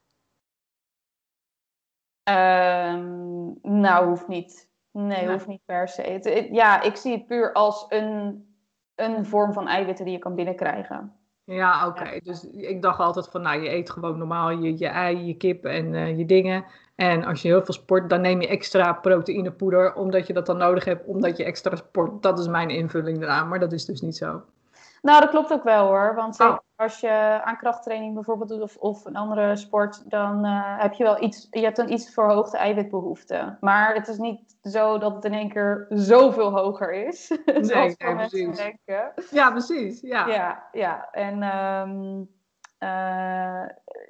[2.28, 4.70] Um, nou, hoeft niet.
[4.90, 6.02] Nee, hoeft niet per se.
[6.02, 8.46] Het, het, ja, ik zie het puur als een,
[8.94, 11.16] een vorm van eiwitten die je kan binnenkrijgen.
[11.44, 12.00] Ja, oké.
[12.00, 12.20] Okay.
[12.20, 15.64] Dus ik dacht altijd van, nou, je eet gewoon normaal je, je ei, je kip
[15.64, 16.64] en uh, je dingen.
[16.96, 20.56] En als je heel veel sport, dan neem je extra proteïnepoeder, omdat je dat dan
[20.56, 22.22] nodig hebt, omdat je extra sport.
[22.22, 24.42] Dat is mijn invulling eraan, maar dat is dus niet zo.
[25.02, 26.14] Nou, dat klopt ook wel hoor.
[26.14, 26.56] Want oh.
[26.76, 31.04] als je aan krachttraining bijvoorbeeld doet of, of een andere sport, dan uh, heb je
[31.04, 33.56] wel iets, je hebt een iets verhoogde eiwitbehoefte.
[33.60, 37.28] Maar het is niet zo dat het in één keer zoveel hoger is.
[37.44, 38.56] Nee, zoals nee, precies.
[38.56, 39.12] Denken.
[39.30, 40.00] Ja, precies.
[40.00, 41.08] Ja, ja, ja.
[41.10, 42.28] En um,
[42.78, 43.62] uh,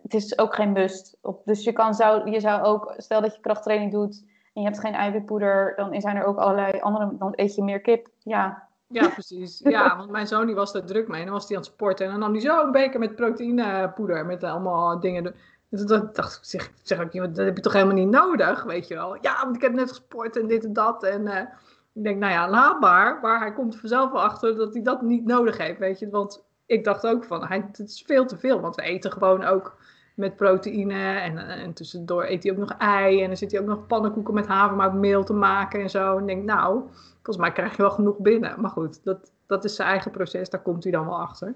[0.03, 1.19] het is ook geen must.
[1.21, 4.69] Op, dus je, kan, zou, je zou ook, stel dat je krachttraining doet en je
[4.69, 8.09] hebt geen eiwitpoeder, dan zijn er ook allerlei andere, dan eet je meer kip.
[8.19, 9.61] Ja, ja, precies.
[9.65, 11.19] Ja, want mijn zoon die was er druk mee.
[11.19, 12.05] En dan was hij aan het sporten.
[12.07, 14.27] En dan nam hij zo een beker met proteïnepoeder.
[14.27, 15.35] Met allemaal dingen.
[15.69, 18.89] Dus dan dacht ik, zeg, zeg ik, dat heb je toch helemaal niet nodig, weet
[18.89, 19.17] je wel.
[19.21, 21.03] Ja, want ik heb net gesport en dit en dat.
[21.05, 21.41] En uh,
[21.93, 23.19] ik denk, nou ja, laat maar.
[23.21, 26.11] Maar hij komt er vanzelf wel achter dat hij dat niet nodig heeft, weet je.
[26.11, 28.61] Want ik dacht ook van, hij, het is veel te veel.
[28.61, 29.77] Want we eten gewoon ook
[30.15, 31.19] met proteïne.
[31.19, 33.23] En, en tussendoor eet hij ook nog ei.
[33.23, 36.17] En dan zit hij ook nog pannenkoeken met havermoutmeel te maken en zo.
[36.17, 38.61] En ik denk, nou, volgens mij krijg je wel genoeg binnen.
[38.61, 40.51] Maar goed, dat, dat is zijn eigen proces.
[40.51, 41.55] Daar komt hij dan wel achter.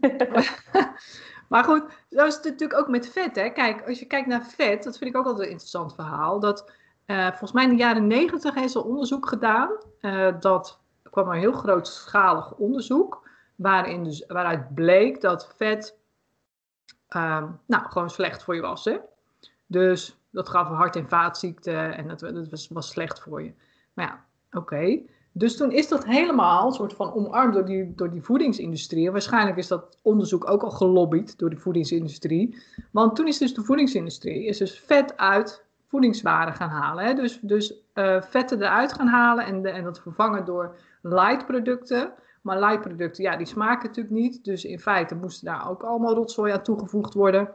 [1.48, 3.36] maar goed, zo is het natuurlijk ook met vet.
[3.36, 3.48] Hè?
[3.48, 6.40] Kijk, als je kijkt naar vet, dat vind ik ook altijd een interessant verhaal.
[6.40, 6.72] Dat
[7.06, 9.70] uh, volgens mij in de jaren negentig is er onderzoek gedaan.
[10.00, 13.28] Uh, dat kwam een heel grootschalig onderzoek.
[13.60, 15.96] Waarin dus, waaruit bleek dat vet
[17.16, 18.84] um, nou, gewoon slecht voor je was.
[18.84, 18.96] Hè?
[19.66, 23.52] Dus dat gaf hart- en vaatziekten en dat, dat was, was slecht voor je.
[23.92, 24.24] Maar ja,
[24.58, 24.98] oké.
[25.32, 29.10] Dus toen is dat helemaal een soort van omarmd door die, door die voedingsindustrie.
[29.10, 32.62] Waarschijnlijk is dat onderzoek ook al gelobbyd door de voedingsindustrie.
[32.90, 37.04] Want toen is dus de voedingsindustrie is dus vet uit voedingswaren gaan halen.
[37.04, 37.14] Hè?
[37.14, 42.12] Dus, dus uh, vetten eruit gaan halen en, en dat vervangen door light producten.
[42.40, 44.44] Maar light producten, ja, die smaken natuurlijk niet.
[44.44, 47.50] Dus in feite moesten daar ook allemaal rotzooi aan toegevoegd worden.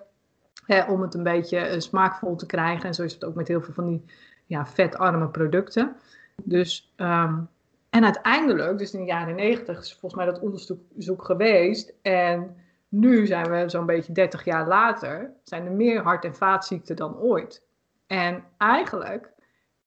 [0.65, 2.85] Hè, om het een beetje uh, smaakvol te krijgen.
[2.85, 4.05] En zo is het ook met heel veel van die
[4.45, 5.95] ja, vetarme producten.
[6.43, 7.49] Dus, um,
[7.89, 11.93] en uiteindelijk, dus in de jaren negentig, is volgens mij dat onderzoek geweest.
[12.01, 12.55] En
[12.89, 17.17] nu zijn we zo'n beetje 30 jaar later, zijn er meer hart- en vaatziekten dan
[17.17, 17.63] ooit.
[18.07, 19.31] En eigenlijk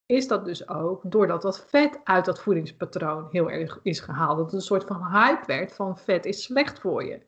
[0.08, 4.36] is dat dus ook doordat dat vet uit dat voedingspatroon heel erg is gehaald.
[4.36, 7.20] Dat het een soort van hype werd van vet is slecht voor je.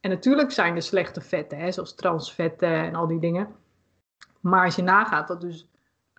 [0.00, 3.54] En natuurlijk zijn er slechte vetten, hè, zoals transvetten en al die dingen.
[4.40, 5.70] Maar als je nagaat dat dus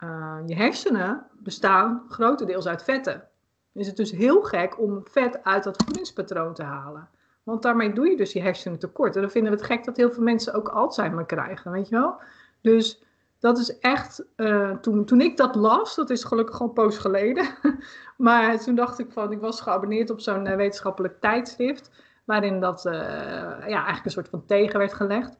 [0.03, 3.27] uh, je hersenen bestaan grotendeels uit vetten.
[3.73, 7.09] Is het dus heel gek om vet uit dat voedingspatroon te halen.
[7.43, 9.15] Want daarmee doe je dus je hersenen tekort.
[9.15, 11.95] En dan vinden we het gek dat heel veel mensen ook Alzheimer krijgen, weet je
[11.95, 12.21] wel?
[12.61, 13.03] Dus
[13.39, 16.97] dat is echt, uh, toen, toen ik dat las, dat is gelukkig al een poos
[16.97, 17.47] geleden.
[18.17, 21.91] maar toen dacht ik van, ik was geabonneerd op zo'n uh, wetenschappelijk tijdschrift.
[22.25, 25.37] Waarin dat uh, ja, eigenlijk een soort van tegen werd gelegd.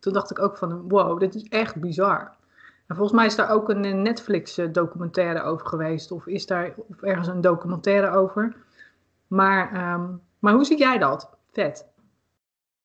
[0.00, 2.36] Toen dacht ik ook van, wow, dit is echt bizar.
[2.86, 6.10] En volgens mij is daar ook een Netflix documentaire over geweest.
[6.10, 8.56] Of is daar of ergens een documentaire over.
[9.26, 11.30] Maar, um, maar hoe zie jij dat?
[11.50, 11.86] Vet.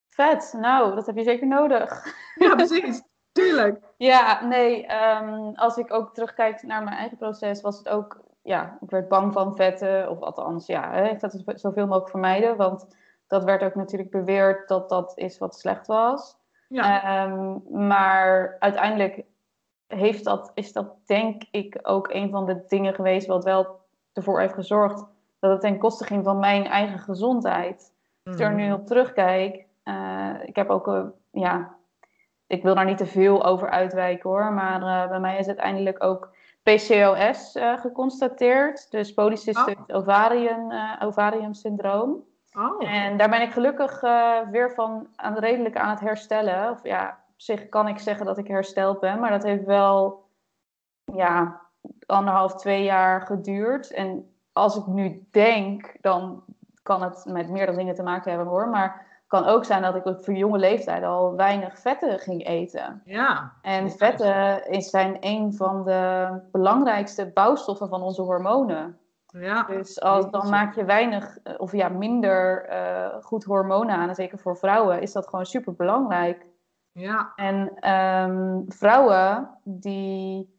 [0.09, 2.05] Vet, nou, dat heb je zeker nodig.
[2.35, 3.01] Ja, precies.
[3.31, 3.79] Tuurlijk.
[3.97, 4.87] Ja, nee,
[5.21, 9.07] um, als ik ook terugkijk naar mijn eigen proces, was het ook ja, ik werd
[9.07, 10.09] bang van vetten.
[10.09, 12.57] Of althans, ja, hè, ik zou het zoveel mogelijk vermijden.
[12.57, 12.87] Want
[13.27, 16.37] dat werd ook natuurlijk beweerd dat dat is wat slecht was.
[16.67, 17.03] Ja.
[17.03, 19.23] Ehm, maar uiteindelijk
[19.87, 23.79] heeft dat, is dat denk ik ook een van de dingen geweest wat wel
[24.13, 25.05] ervoor heeft gezorgd
[25.39, 27.93] dat het ten koste ging van mijn eigen gezondheid.
[28.23, 28.73] Als ik er nu Mhm.
[28.73, 31.75] op terugkijk, eh, ik heb ook, eh, ja,
[32.51, 36.03] ik wil daar niet te veel over uitwijken hoor, maar eh, bij mij is uiteindelijk
[36.03, 36.33] ook
[36.63, 42.23] PCOS eh, geconstateerd, dus polycystic ovarium, eh, ovarium syndroom.
[42.53, 42.89] Oh.
[42.89, 44.01] En daar ben ik gelukkig
[44.51, 46.69] weer van aan, redelijk aan het herstellen.
[46.69, 50.23] Of ja, op zich kan ik zeggen dat ik hersteld ben, maar dat heeft wel
[51.03, 51.61] ja,
[52.05, 53.91] anderhalf, twee jaar geduurd.
[53.91, 56.43] En als ik nu denk, dan
[56.83, 58.67] kan het met meerdere dingen te maken hebben hoor.
[58.67, 63.01] Maar kan ook zijn dat ik op voor jonge leeftijd al weinig vetten ging eten.
[63.05, 63.53] Ja.
[63.61, 68.97] En vetten is, zijn een van de belangrijkste bouwstoffen van onze hormonen.
[69.27, 69.63] Ja.
[69.63, 74.09] Dus als, dan maak je weinig eh, of ja, minder eh, goed hormonen aan.
[74.09, 76.45] En zeker voor vrouwen is dat gewoon super belangrijk.
[76.91, 77.33] Ja.
[77.35, 80.50] En ehm, vrouwen die,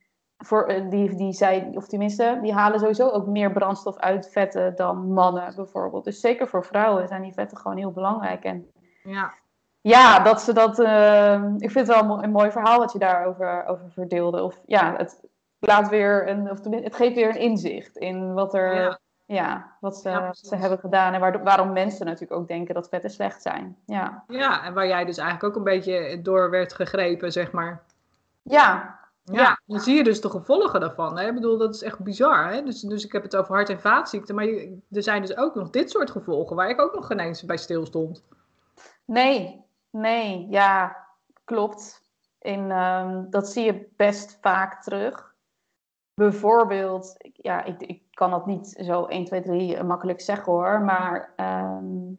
[0.44, 4.76] voor, eh, die, die zijn, of tenminste, die halen sowieso ook meer brandstof uit vetten
[4.76, 6.04] dan mannen bijvoorbeeld.
[6.04, 8.44] Dus zeker voor vrouwen zijn die vetten gewoon heel belangrijk.
[8.44, 8.66] En
[9.02, 9.32] Ja.
[9.80, 10.78] ja, dat ze dat.
[10.78, 14.42] eh, ik vind het wel een mo- een mooi verhaal wat je daarover over verdeelde.
[14.42, 15.20] Of ja, het
[15.58, 18.98] laat weer een, of tenminste, het geeft weer een inzicht in wat er, Ja.
[19.24, 23.10] ja, wat ze, Ja, ze hebben gedaan en waarom mensen natuurlijk ook denken dat vetten
[23.10, 23.76] slecht zijn.
[23.86, 27.82] Ja, Ja, en waar jij dus eigenlijk ook een beetje door werd gegrepen, zeg maar.
[28.42, 29.60] ja, Ja, Ja.
[29.66, 31.18] dan zie je dus de gevolgen daarvan.
[31.18, 31.26] Hè?
[31.28, 32.52] Ik bedoel, dat is echt bizar.
[32.52, 32.62] Hè?
[32.62, 34.34] Dus, dus ik heb het over hart- en vaatziekten.
[34.34, 37.18] Maar je- er zijn dus ook nog dit soort gevolgen waar ik ook nog geen
[37.20, 38.24] eens bij stil stond.
[39.04, 40.96] nee, nee, ja,
[41.44, 42.02] klopt.
[42.40, 45.34] In, ehm, dat zie je best vaak terug.
[46.14, 50.80] Bijvoorbeeld, ik- ja, ik, ik kan dat niet zo 1, 2, 3 makkelijk zeggen hoor,
[50.80, 52.12] maar ehm,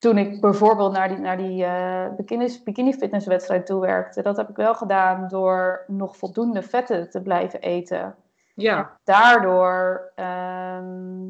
[0.00, 4.48] toen ik bijvoorbeeld naar die, naar die eh, bikini, bikini fitnesswedstrijd toe werkte, dat heb
[4.48, 8.14] ik wel gedaan door nog voldoende vetten te blijven eten.
[8.54, 11.28] Ja, Daardoor, ehm,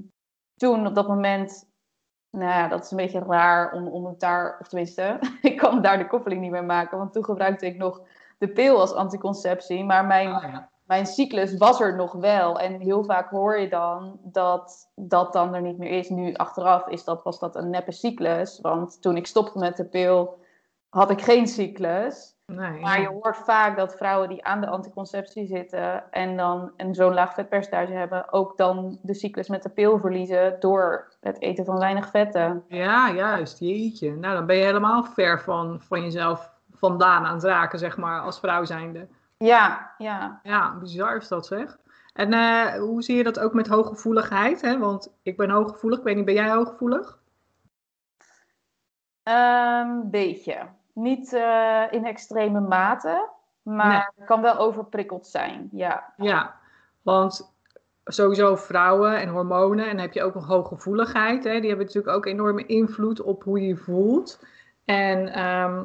[0.55, 1.69] toen op dat moment,
[2.31, 5.83] nou ja, dat is een beetje raar om, om het daar, of tenminste, ik kan
[5.83, 8.01] daar de koppeling niet mee maken, want toen gebruikte ik nog
[8.39, 10.70] de pil als anticonceptie, maar mijn, Ah, ja.
[10.91, 12.59] Mijn cyclus was er nog wel.
[12.61, 16.09] En heel vaak hoor je dan dat dat dan er niet meer is.
[16.09, 19.85] Nu achteraf is dat, was dat een neppe cyclus, want toen ik stopte met de
[19.85, 20.39] pil
[20.89, 22.35] had ik geen cyclus.
[22.47, 23.03] Nee, Maar ja.
[23.03, 27.35] je hoort vaak dat vrouwen die aan de anticonceptie zitten en dan een zo'n laag
[27.35, 32.11] vetpercentage hebben, ook dan de cyclus met de pil verliezen door het eten van weinig
[32.11, 32.65] vetten.
[32.69, 33.59] Ja, juist.
[33.59, 34.17] Jeetje.
[34.17, 38.21] Nou, dan ben je helemaal ver van, van jezelf vandaan aan het raken, zeg maar,
[38.21, 39.09] als vrouw zijnde.
[39.45, 40.41] Ja, ja.
[40.43, 41.79] Ja, bizar is dat zeg.
[42.13, 44.61] En eh, hoe zie je dat ook met hooggevoeligheid?
[44.61, 44.79] Hè?
[44.79, 45.99] Want ik ben hooggevoelig.
[45.99, 47.19] Ik weet niet, ben jij hooggevoelig?
[49.23, 50.69] Een beetje.
[50.93, 53.29] Niet eh, in extreme mate,
[53.63, 55.69] maar kan wel overprikkeld zijn.
[55.73, 56.13] Ja.
[56.17, 56.55] Ja,
[57.03, 57.55] want
[58.05, 61.45] sowieso vrouwen en hormonen en dan heb je ook nog hooggevoeligheid.
[61.45, 61.61] Hè?
[61.61, 64.45] Die hebben natuurlijk ook enorme invloed op hoe je je voelt.
[64.85, 65.85] En ehm,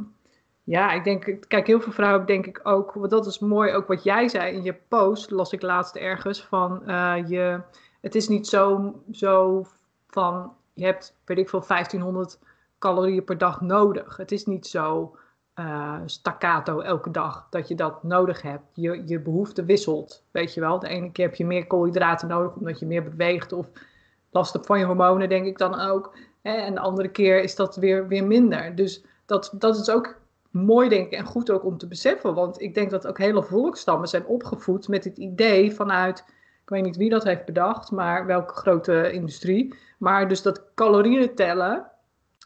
[0.65, 3.87] ja, ik denk, kijk, heel veel vrouwen denk ik ook, want dat is mooi ook
[3.87, 7.61] wat jij zei in je post, las ik laatst ergens, van eh, je,
[8.01, 9.65] het is niet zo, zo
[10.07, 12.39] van, je hebt, weet ik veel, 1500
[12.79, 14.17] calorieën per dag nodig.
[14.17, 15.15] Het is niet zo
[15.53, 18.63] eh, staccato elke dag dat je dat nodig hebt.
[18.73, 20.79] Je, je behoefte wisselt, weet je wel.
[20.79, 23.67] De ene keer heb je meer koolhydraten nodig omdat je meer beweegt of
[24.29, 26.17] last hebt van je hormonen, denk ik dan ook.
[26.41, 26.51] Hè?
[26.51, 28.75] En de andere keer is dat weer, weer minder.
[28.75, 30.15] Dus dat, dat is ook
[30.55, 32.33] mooi, denk ik, en goed ook om te beseffen.
[32.33, 36.19] Want ik denk dat ook hele volkstammen zijn opgevoed met het idee vanuit,
[36.63, 39.75] ik weet niet wie dat heeft bedacht, maar welke grote industrie.
[39.97, 41.91] Maar dus dat calorieën tellen,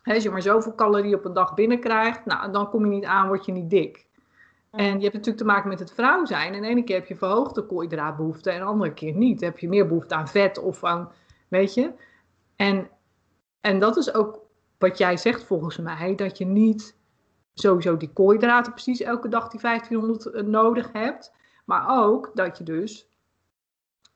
[0.03, 3.05] hè, als je maar zoveel calorieën op een dag binnenkrijgt, nou, dan kom je niet
[3.05, 4.07] aan, word je niet dik.
[4.71, 6.53] En je hebt natuurlijk te maken met het vrouw zijn.
[6.53, 9.39] En de ene keer heb je verhoogde koolhydraatbehoefte en de andere keer niet.
[9.39, 11.11] Dan heb je meer behoefte aan vet of aan,
[11.47, 11.91] weet je.
[12.55, 12.89] En,
[13.61, 14.39] en dat is ook
[14.77, 16.98] wat jij zegt volgens mij, dat je niet
[17.53, 21.33] sowieso die koolhydraten precies elke dag die 1500 nodig hebt.
[21.65, 23.07] Maar ook dat je dus,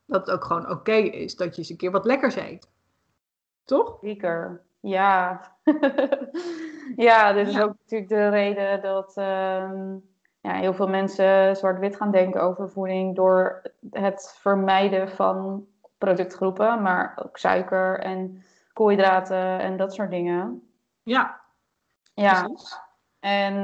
[0.06, 2.70] dat het ook gewoon oké is dat je eens een keer wat lekkers eet.
[3.66, 3.98] Toch?
[4.02, 4.62] Zeker.
[4.80, 5.42] Ja.
[6.96, 7.62] ja, dit is Ja.
[7.64, 9.94] ook natuurlijk de reden dat ehm,
[10.42, 15.66] ja, heel veel mensen zwart-wit gaan denken over voeding door het vermijden van
[15.98, 18.44] productgroepen, maar ook suiker en
[18.74, 20.68] koolhydraten en dat soort dingen.
[21.04, 21.42] Ja,
[22.14, 22.80] Ja, precies.
[23.24, 23.56] En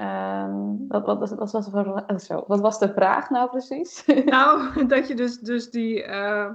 [0.00, 4.04] um, wat, wat, was de, oh, wat was de vraag nou precies?
[4.24, 6.06] Nou, dat je dus, dus die.
[6.06, 6.48] Uh,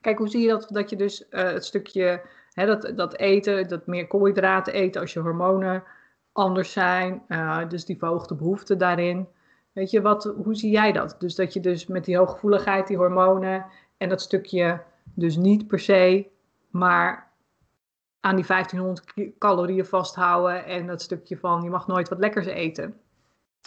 [0.00, 0.66] kijk, hoe zie je dat?
[0.70, 2.22] Dat je dus uh, het stukje.
[2.52, 5.84] Hè, dat, dat eten, dat meer koolhydraten eten als je hormonen
[6.32, 7.22] anders zijn.
[7.28, 9.28] Uh, dus die verhoogde behoefte daarin.
[9.72, 11.16] Weet je, wat, hoe zie jij dat?
[11.18, 13.66] Dus dat je dus met die hooggevoeligheid, die hormonen
[13.96, 14.82] en dat stukje
[15.14, 16.26] dus niet per se,
[16.70, 17.27] maar
[18.20, 23.00] aan die 1500 calorieën vasthouden en dat stukje van je mag nooit wat lekkers eten.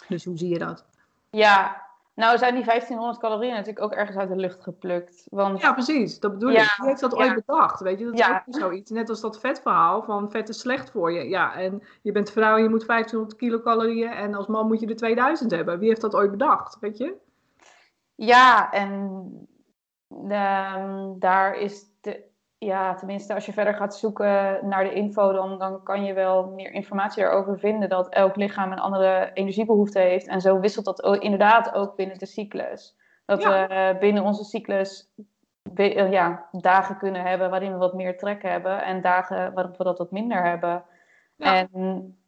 [0.08, 0.86] Dus hoe zie je dat?
[1.30, 1.82] Ja,
[2.14, 5.26] nou zijn die 1500 calorieën natuurlijk ook ergens uit de lucht geplukt.
[5.30, 5.60] Want...
[5.60, 6.20] Ja, precies.
[6.20, 6.74] Dat bedoel ik.
[6.76, 7.80] Wie heeft dat ooit bedacht?
[7.80, 8.44] Weet je, dat is ja.
[8.46, 8.90] ook zoiets.
[8.90, 11.28] Net als dat vetverhaal van vet is slecht voor je.
[11.28, 14.86] Ja, en je bent vrouw en je moet 1500 kilocalorieën en als man moet je
[14.86, 15.78] er 2000 hebben.
[15.78, 16.78] Wie heeft dat ooit bedacht?
[16.80, 17.14] Weet je?
[18.14, 18.90] Ja, en
[20.08, 21.91] um, daar is
[22.64, 26.50] ja, tenminste, als je verder gaat zoeken naar de info, dan, dan kan je wel
[26.50, 30.26] meer informatie erover vinden dat elk lichaam een andere energiebehoefte heeft.
[30.26, 32.96] En zo wisselt dat ook, inderdaad ook binnen de cyclus.
[33.24, 35.12] Dat we binnen onze cyclus
[35.74, 39.84] eh, ja, dagen kunnen hebben waarin we wat meer trek hebben en dagen waarop we
[39.84, 40.84] dat wat minder hebben.
[41.38, 42.18] En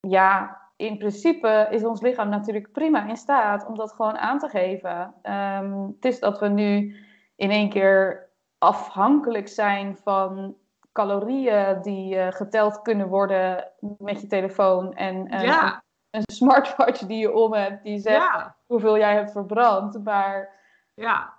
[0.00, 4.48] ja, in principe is ons lichaam natuurlijk prima in staat om dat gewoon aan te
[4.48, 5.14] geven.
[5.22, 6.96] Um, het is dat we nu
[7.36, 8.30] in één keer
[8.62, 10.56] afhankelijk zijn van
[10.92, 15.72] calorieën die uh, geteld kunnen worden met je telefoon en uh,
[16.10, 20.04] een smartwatch die je om hebt die zegt hoeveel jij hebt verbrand.
[20.04, 20.48] Maar
[20.94, 21.32] ja.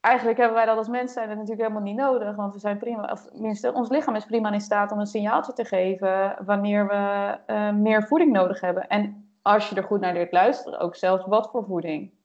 [0.00, 3.12] eigenlijk hebben wij dat als mens zijn natuurlijk helemaal niet nodig, want we zijn prima,
[3.12, 7.36] of tenminste ons lichaam is prima in staat om een signaaltje te geven wanneer we
[7.46, 8.88] uh, meer voeding nodig hebben.
[8.88, 12.17] En als je er goed naar leert luisteren, ook zelfs wat voor voeding.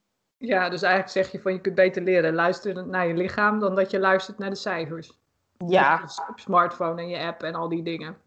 [0.47, 3.75] Ja, dus eigenlijk zeg je van je kunt beter leren luisteren naar je lichaam dan
[3.75, 5.21] dat je luistert naar de cijfers.
[5.67, 6.01] Ja.
[6.29, 8.17] op smartphone en je app en al die dingen.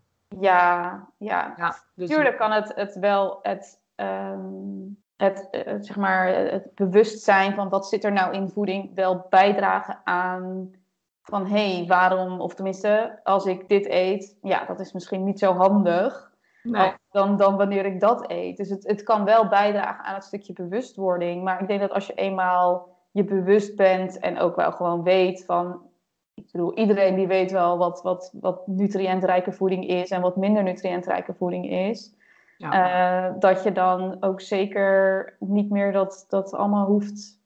[0.40, 1.55] Ja, ja.
[1.57, 6.74] ja dus Tuurlijk kan het, het wel het, um, het, het, eh, zeg maar, het
[6.74, 10.74] bewustzijn van wat zit er nou in voeding wel bijdragen aan
[11.22, 15.38] van hé, hey, waarom, of tenminste, als ik dit eet, ja, dat is misschien niet
[15.38, 16.25] zo handig
[16.70, 16.92] nee.
[17.11, 18.57] dan, dan wanneer ik dat eet.
[18.57, 21.42] Dus het, het kan wel bijdragen aan het stukje bewustwording.
[21.44, 25.44] Maar ik denk dat als je eenmaal je bewust bent en ook wel gewoon weet
[25.44, 25.83] van.
[26.35, 30.62] Ik bedoel, iedereen die weet wel wat, wat, wat nutriëntrijke voeding is en wat minder
[30.62, 32.14] nutriëntrijke voeding is.
[32.57, 33.29] Ja.
[33.29, 37.40] Uh, dat je dan ook zeker niet meer dat, dat allemaal hoeft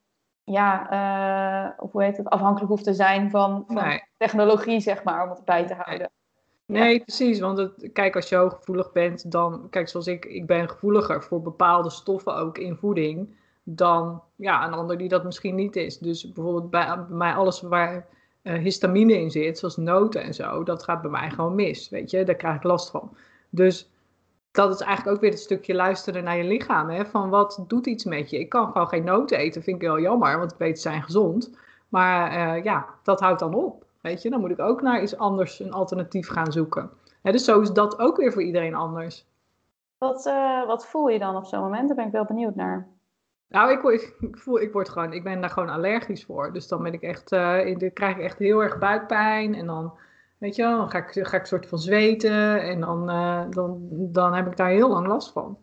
[0.45, 5.25] ja, uh, of hoe heet het, afhankelijk hoeft te zijn van, van technologie, zeg maar,
[5.25, 6.11] om het bij te houden.
[6.71, 7.41] Nee, precies.
[7.41, 11.91] Want kijk, als je hooggevoelig bent, dan, kijk, zoals ik, ik ben gevoeliger voor bepaalde
[11.91, 15.99] stoffen ook in voeding dan ja, een ander die dat misschien niet is.
[15.99, 18.07] Dus bijvoorbeeld bij, bij mij alles waar
[18.43, 21.89] uh, histamine in zit, zoals noten en zo, dat gaat bij mij gewoon mis.
[21.89, 23.17] Weet je, daar krijg ik last van.
[23.51, 23.91] Dus
[24.51, 26.89] dat is eigenlijk ook weer het stukje luisteren naar je lichaam.
[26.89, 27.07] Hè?
[27.07, 28.39] Van wat doet iets met je?
[28.39, 31.03] Ik kan gewoon geen noten eten, vind ik wel jammer, want ik weet ze zijn
[31.03, 31.51] gezond.
[31.89, 33.89] Maar uh, ja, dat houdt dan op.
[34.01, 36.91] Weet je, dan moet ik ook naar iets anders, een alternatief gaan zoeken.
[37.23, 39.27] dus zo is dat ook weer voor iedereen anders.
[39.99, 41.87] Wat, uh, wat voel je dan op zo'n moment?
[41.87, 42.89] Daar ben ik wel benieuwd naar.
[43.49, 46.53] Nou, ik, ik, voel, ik word gewoon, ik ben daar gewoon allergisch voor.
[46.53, 49.55] Dus dan ben ik echt, uh, in de, krijg ik echt heel erg buikpijn.
[49.55, 49.93] En dan,
[50.39, 52.63] weet je wel, dan ga ik, ga ik een soort van zweten.
[52.63, 55.59] En dan, uh, dan, dan heb ik daar heel lang last van.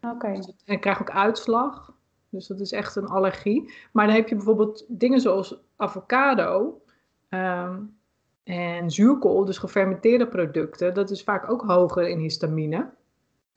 [0.00, 0.14] Oké.
[0.14, 0.34] Okay.
[0.34, 1.92] Dus, en ik krijg ook uitslag.
[2.28, 3.72] Dus dat is echt een allergie.
[3.92, 6.80] Maar dan heb je bijvoorbeeld dingen zoals avocado.
[7.28, 7.96] Um,
[8.44, 12.90] en zuurkool, dus gefermenteerde producten, dat is vaak ook hoger in histamine.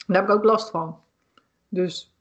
[0.08, 1.00] Daar heb ik ook last van.
[1.70, 2.16] Dus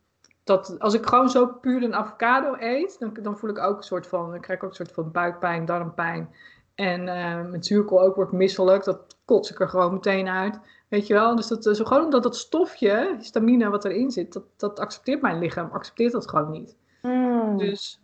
[0.45, 3.83] dat, als ik gewoon zo puur een avocado eet, dan, dan voel ik ook een
[3.83, 6.35] soort van, dan krijg ik ook een soort van buikpijn, darmpijn.
[6.75, 10.61] En uh, met zuurkool ook wordt misselijk, dat kots ik er gewoon meteen uit.
[10.89, 11.37] Weet je wel?
[11.37, 15.39] Dus dat, zo gewoon omdat dat stofje, histamine wat erin zit, dat, dat accepteert mijn
[15.39, 16.77] lichaam, accepteert dat gewoon niet.
[17.03, 18.01] Mm, dus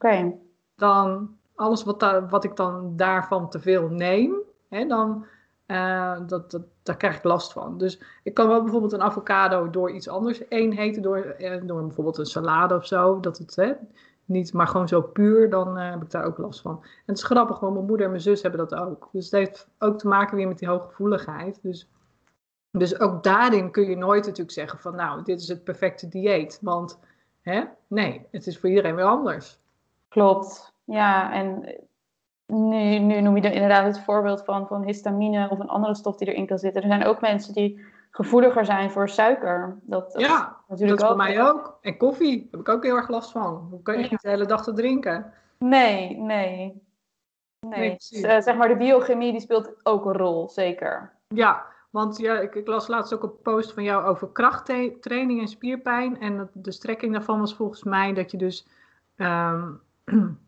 [0.74, 4.34] dan alles wat, wat ik dan daarvan te veel neem,
[4.68, 5.26] hè, dan
[5.66, 7.78] uh, dat, dat, daar krijg ik last van.
[7.78, 12.18] Dus ik kan wel bijvoorbeeld een avocado door iets anders heten, door, eh, door bijvoorbeeld
[12.18, 13.20] een salade of zo.
[13.20, 13.72] Dat het hè,
[14.24, 16.78] niet, maar gewoon zo puur, dan uh, heb ik daar ook last van.
[16.82, 19.08] En het is grappig, want mijn moeder en mijn zus hebben dat ook.
[19.12, 21.62] Dus het heeft ook te maken weer met die hooggevoeligheid.
[21.62, 21.90] Dus,
[22.70, 26.58] dus ook daarin kun je nooit natuurlijk zeggen van nou, dit is het perfecte dieet.
[26.62, 26.98] Want
[27.40, 29.60] hè, nee, het is voor iedereen weer anders.
[30.08, 30.74] Klopt.
[30.86, 31.74] Ja, en
[32.46, 36.16] nu, nu noem je er inderdaad het voorbeeld van, van histamine of een andere stof
[36.16, 36.82] die erin kan zitten.
[36.82, 39.78] Er zijn ook mensen die gevoeliger zijn voor suiker.
[39.82, 41.78] Dat, dat ja, natuurlijk dat is voor mij ook.
[41.80, 43.68] En koffie heb ik ook heel erg last van.
[43.70, 45.32] Dan kan je niet de hele dag te drinken.
[45.58, 46.84] Nee, nee.
[47.60, 51.12] Nee, nee uh, zeg maar de biochemie die speelt ook een rol, zeker.
[51.28, 55.48] Ja, Want ja, ik, ik, las laatst ook een post van jou over krachttraining en
[55.48, 56.20] spierpijn.
[56.20, 58.68] En de strekking daarvan was volgens mij dat je dus.
[59.16, 59.72] Ehm,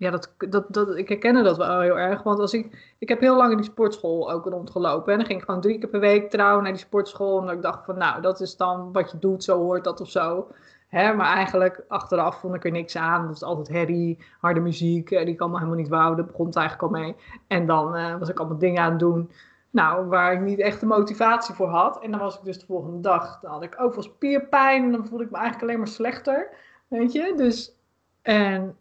[0.00, 2.22] ja, dat, dat, dat, ik herkende dat wel heel erg.
[2.22, 5.12] Want als ik, ik heb heel lang in die sportschool ook rondgelopen.
[5.12, 7.42] En dan ging ik gewoon drie keer per week trouw naar die sportschool.
[7.42, 10.10] En ik dacht van, nou, dat is dan wat je doet, zo hoort dat of
[10.10, 10.48] zo.
[10.88, 13.20] Hè, maar eigenlijk achteraf vond ik er niks aan.
[13.20, 16.16] Dat was altijd herrie, harde muziek, die ik allemaal helemaal niet wou.
[16.16, 17.16] Daar begon het eigenlijk al mee.
[17.46, 19.30] En dan uh, was ik allemaal dingen aan het doen.
[19.70, 22.02] Nou, waar ik niet echt de motivatie voor had.
[22.02, 24.84] En dan was ik dus de volgende dag, dan had ik veel spierpijn.
[24.84, 26.48] En dan voelde ik me eigenlijk alleen maar slechter.
[26.88, 27.78] Weet je, dus...
[28.22, 28.76] En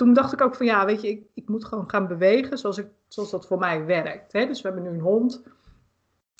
[0.00, 2.78] toen dacht ik ook van ja, weet je, ik, ik moet gewoon gaan bewegen zoals,
[2.78, 4.32] ik, zoals dat voor mij werkt.
[4.32, 4.46] Hè?
[4.46, 5.42] Dus we hebben nu een hond.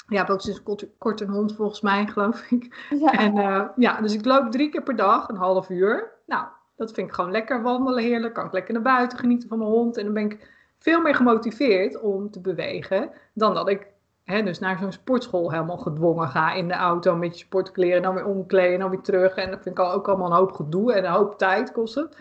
[0.09, 0.63] Ja, heb ook sinds
[0.99, 2.87] kort, een hond volgens mij, geloof ik.
[3.01, 3.13] Ja.
[3.13, 6.13] En uh, ja, dus ik loop drie keer per dag, een half uur.
[6.27, 6.47] Nou,
[6.77, 8.35] dat vind ik gewoon lekker wandelen, heerlijk.
[8.35, 9.97] Kan ik lekker naar buiten genieten van mijn hond.
[9.97, 13.87] En dan ben ik veel meer gemotiveerd om te bewegen dan dat ik
[14.25, 18.15] hè, dus naar zo'n sportschool helemaal gedwongen ga in de auto met je sportkleren, dan
[18.15, 19.35] weer omkleden, dan weer terug.
[19.35, 22.17] En dat vind ik ook allemaal een hoop gedoe en een hoop tijd kost het.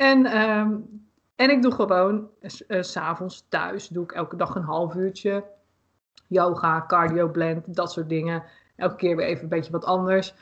[0.00, 0.76] En, ehm,
[1.36, 5.44] en ik doe gewoon s s'avonds thuis, doe ik elke dag een half uurtje
[6.30, 8.42] yoga, cardio blend, dat soort dingen.
[8.76, 10.34] Elke keer weer even een beetje wat anders.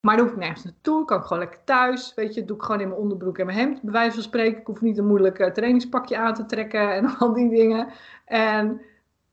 [0.00, 1.04] Maar dan hoef ik nergens naartoe.
[1.04, 2.14] Kan ik gewoon lekker thuis.
[2.14, 3.82] Weet je, doe ik gewoon in mijn onderbroek en mijn hemd.
[3.82, 4.60] Bij wijze van spreken.
[4.60, 7.88] Ik hoef niet een moeilijk uh, trainingspakje aan te trekken en al die dingen.
[8.24, 8.80] En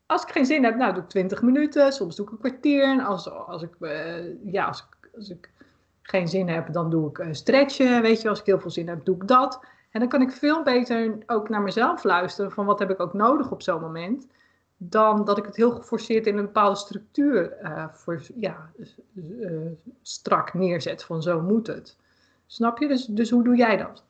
[0.06, 1.94] als ik geen zin heb, nou doe ik 20 minuten.
[1.94, 2.84] Soms doe ik een kwartier.
[2.84, 5.51] En als, als, ik, uh, ja, als, ik, als ik
[6.12, 8.02] geen zin heb, dan doe ik uh, stretchen.
[8.02, 9.60] Weet je, als ik heel veel zin heb, doe ik dat.
[9.92, 12.52] En dan kan ik veel beter ook naar mezelf luisteren.
[12.52, 14.28] Van wat heb ik ook nodig op zo'n moment
[14.78, 18.70] dan dat ik het heel geforceerd in een bepaalde structuur uh, voor, ja,
[19.14, 21.98] uh, strak neerzet van zo moet het.
[22.46, 22.88] Snap je?
[22.88, 24.04] Dus, dus hoe doe jij dat?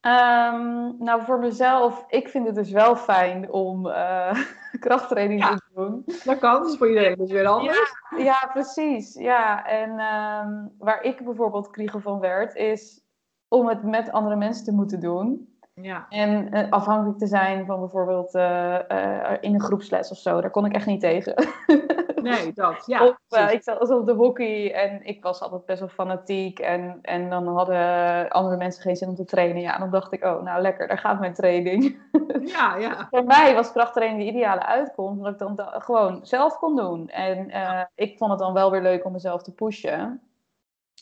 [0.00, 4.44] Um, nou, voor mezelf, ik vind het dus wel fijn om uh,
[4.80, 6.02] krachttraining te doen.
[6.24, 7.94] Dat kan, dus voor iedereen dus weer anders.
[8.10, 9.14] Ja, ja precies.
[9.14, 13.02] Ja, en um, waar ik bijvoorbeeld kriegel van werd, is
[13.48, 15.48] om het met andere mensen te moeten doen.
[15.74, 16.06] Ja.
[16.08, 20.50] En uh, afhankelijk te zijn van bijvoorbeeld uh, uh, in een groepsles of zo, daar
[20.50, 21.34] kon ik echt niet tegen.
[22.30, 23.06] nee, dat, ja.
[23.06, 26.58] Of, ik zat op de hockey en ik was altijd best wel fanatiek.
[26.58, 29.62] En, en dan hadden andere mensen geen zin om te trainen.
[29.62, 32.00] Ja, en dan dacht ik, oh, nou lekker, daar gaat mijn training.
[32.56, 33.06] ja, ja.
[33.10, 37.08] Voor mij was krachttraining de ideale uitkomst, omdat ik dan gewoon zelf kon doen.
[37.08, 37.50] En
[37.94, 40.22] ik vond het dan wel weer leuk om mezelf te pushen.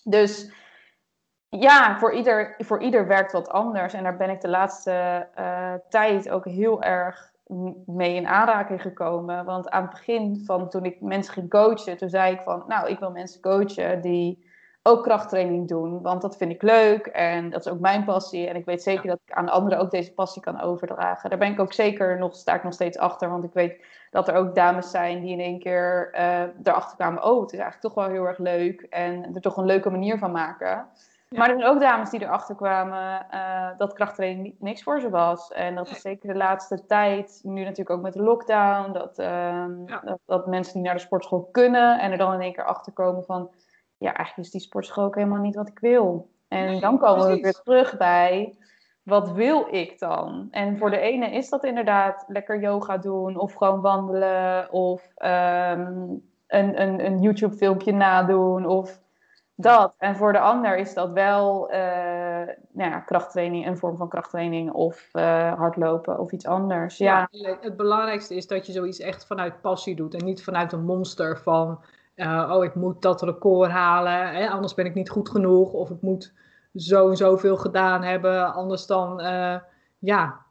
[0.04, 0.52] Dus
[1.58, 3.94] ja, voor ieder, voor ieder werkt wat anders.
[3.94, 7.32] En daar ben ik de laatste uh, tijd ook heel erg
[7.86, 9.44] mee in aanraking gekomen.
[9.44, 12.88] Want aan het begin van toen ik mensen ging coachen, toen zei ik van, nou,
[12.88, 14.50] ik wil mensen coachen die
[14.82, 16.03] ook krachttraining doen.
[16.03, 18.48] Want dat vind ik leuk en dat is ook mijn passie.
[18.48, 21.30] En ik weet zeker dat ik aan anderen ook deze passie kan overdragen.
[21.30, 23.30] Daar ben ik ook zeker nog, sta ik nog steeds achter.
[23.30, 27.24] Want ik weet dat er ook dames zijn die in één keer uh, erachter kwamen,
[27.24, 28.80] oh, het is eigenlijk toch wel heel erg leuk.
[28.80, 30.86] En er toch een leuke manier van maken.
[31.37, 35.53] Maar er zijn ook dames die erachter kwamen uh, dat krachttraining niks voor ze was.
[35.53, 39.66] En dat is zeker de laatste tijd, nu natuurlijk ook met de lockdown, dat, uh,
[40.05, 42.93] dat, dat, mensen niet naar de sportschool kunnen en er dan in één keer achter
[42.93, 43.51] komen van,
[43.99, 46.30] ja, eigenlijk is die sportschool ook helemaal niet wat ik wil.
[46.49, 48.57] En dan komen we weer terug bij,
[49.03, 50.49] wat wil ik dan?
[50.51, 56.22] En voor de ene is dat inderdaad lekker yoga doen of gewoon wandelen of um,
[56.47, 59.01] een, een, een YouTube filmpje nadoen of
[59.62, 59.94] dat.
[59.98, 61.76] En voor de ander is dat wel uh,
[62.72, 66.98] nou ja, krachttraining, een vorm van krachttraining of uh, hardlopen of iets anders.
[66.98, 67.28] Ja.
[67.60, 71.38] het belangrijkste is dat je zoiets echt vanuit passie doet en niet vanuit een monster
[71.38, 71.80] van,
[72.16, 75.90] uh, oh ik moet dat record halen, hè, anders ben ik niet goed genoeg of
[75.90, 76.32] ik moet
[76.74, 79.20] zo en zoveel gedaan hebben, anders dan,
[79.98, 80.42] ja,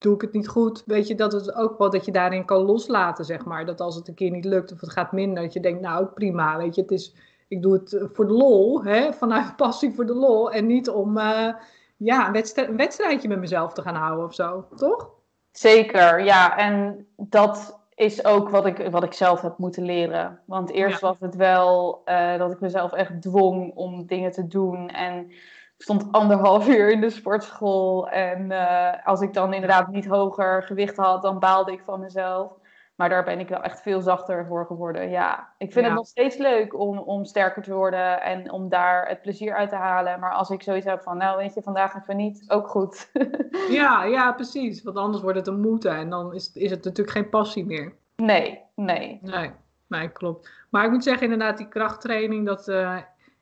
[0.00, 0.82] doe ik het niet goed.
[0.86, 3.66] Weet je, dat het ook wel dat je daarin kan loslaten, zeg maar.
[3.66, 6.06] Dat als het een keer niet lukt of het gaat minder, dat je denkt, nou
[6.06, 7.14] prima, weet je, het is
[7.50, 10.50] ik doe het eh, voor de lol, hè, vanuit passie voor de lol.
[10.50, 11.54] En niet om uh,
[11.96, 15.10] ja, een, een, wedstrijdje met mezelf te gaan houden of zo, toch?
[15.52, 16.56] Zeker, ja.
[16.56, 20.40] En dat is ook wat ik, wat ik zelf heb moeten leren.
[20.44, 24.88] Want eerst was het wel uh, dat ik mezelf echt dwong om dingen te doen.
[24.88, 25.32] En
[25.78, 28.08] stond anderhalf uur in de sportschool.
[28.08, 32.52] En uh, als ik dan inderdaad niet hoger gewicht had, dan baalde ik van mezelf.
[33.00, 35.10] Maar daar ben ik wel echt veel zachter voor geworden.
[35.10, 39.08] Ja, ik vind het nog steeds leuk om, om sterker te worden en om daar
[39.08, 40.20] het plezier uit te halen.
[40.20, 43.10] Maar als ik zoiets heb van, nou weet je, vandaag even niet, ook goed.
[43.80, 44.82] ja, ja, precies.
[44.82, 47.92] Want anders wordt het een moeten en dan is, is het natuurlijk geen passie meer.
[48.16, 49.18] Nee, nee.
[49.22, 49.50] Nee,
[49.86, 50.50] nee klopt.
[50.70, 52.96] Maar ik moet zeggen, inderdaad, die krachttraining, dat, uh,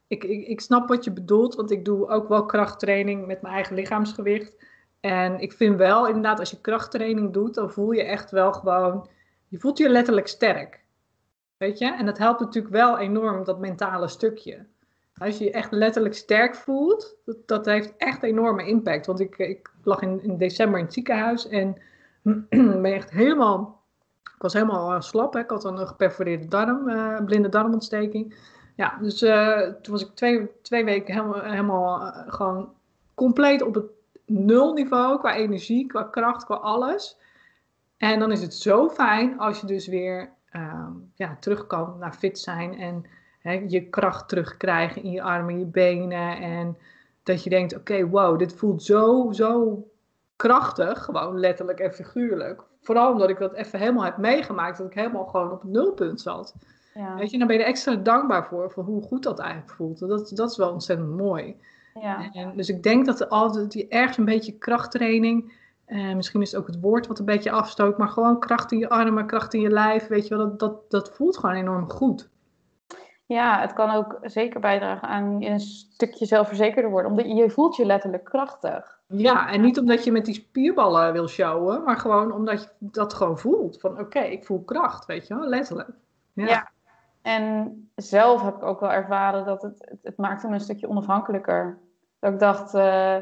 [0.07, 1.55] ik, ik, ik snap wat je bedoelt.
[1.55, 4.65] Want ik doe ook wel krachttraining met mijn eigen lichaamsgewicht.
[5.01, 9.09] En ik vind wel, inderdaad, als je krachttraining doet, dan voel je echt wel gewoon,
[9.49, 10.81] je voelt je letterlijk sterk.
[11.57, 11.95] Weet je?
[11.95, 14.67] En dat helpt natuurlijk wel enorm, dat mentale stukje.
[15.15, 19.07] Als je je echt letterlijk sterk voelt, dat, dat heeft echt enorme impact.
[19.07, 21.77] Want ik, ik lag in, in december in het ziekenhuis en
[22.83, 23.83] ben echt helemaal,
[24.23, 25.33] ik was helemaal uh, slap.
[25.33, 25.41] Hè?
[25.41, 28.35] Ik had een geperforeerde darm, uh, blinde darmontsteking.
[28.77, 32.73] Ja, dus uh, toen was ik twee, twee weken helemaal, helemaal gewoon
[33.15, 33.87] compleet op het
[34.27, 37.19] nulniveau qua energie, qua kracht, qua alles.
[37.99, 42.13] En dan is het zo fijn als je dus weer uh, ja, terug kan naar
[42.13, 43.05] fit zijn en
[43.71, 46.37] je kracht terugkrijgen in je armen, je benen.
[46.37, 46.77] En
[47.23, 49.85] dat je denkt, oké, okay, wow, dit voelt zo, zo
[50.37, 52.63] krachtig, gewoon letterlijk en figuurlijk.
[52.81, 56.21] Vooral omdat ik dat even helemaal heb meegemaakt, dat ik helemaal gewoon op het nulpunt
[56.21, 56.55] zat.
[56.95, 57.15] Ja.
[57.17, 59.99] Weet je, dan ben je er extra dankbaar voor, voor hoe goed dat eigenlijk voelt.
[59.99, 61.57] Dat, dat is wel ontzettend mooi.
[61.95, 62.31] Ja.
[62.33, 65.53] En, dus ik denk dat er altijd die ergens een beetje krachttraining,
[65.89, 68.79] eh, misschien is het ook het woord wat een beetje afstoot, maar gewoon kracht in
[68.79, 71.91] je armen, kracht in je lijf, weet je wel, dat, dat, dat voelt gewoon enorm
[71.91, 72.29] goed.
[73.27, 77.87] Ja, het kan ook zeker bijdragen aan een stukje zelfverzekerder worden, omdat je voelt je
[77.87, 78.99] letterlijk krachtig.
[79.07, 83.15] Ja, en niet omdat je met die spierballen wil showen, maar gewoon omdat je dat
[83.15, 83.81] gewoon voelt.
[83.81, 85.91] Van oké, ik voel kracht, weet je wel, letterlijk.
[86.33, 86.47] Ja.
[86.47, 86.71] ja.
[87.23, 91.79] en zelf heb ik ook wel ervaren dat het, het, maakt me een stukje onafhankelijker.
[92.19, 93.17] Dat ik dacht, uh,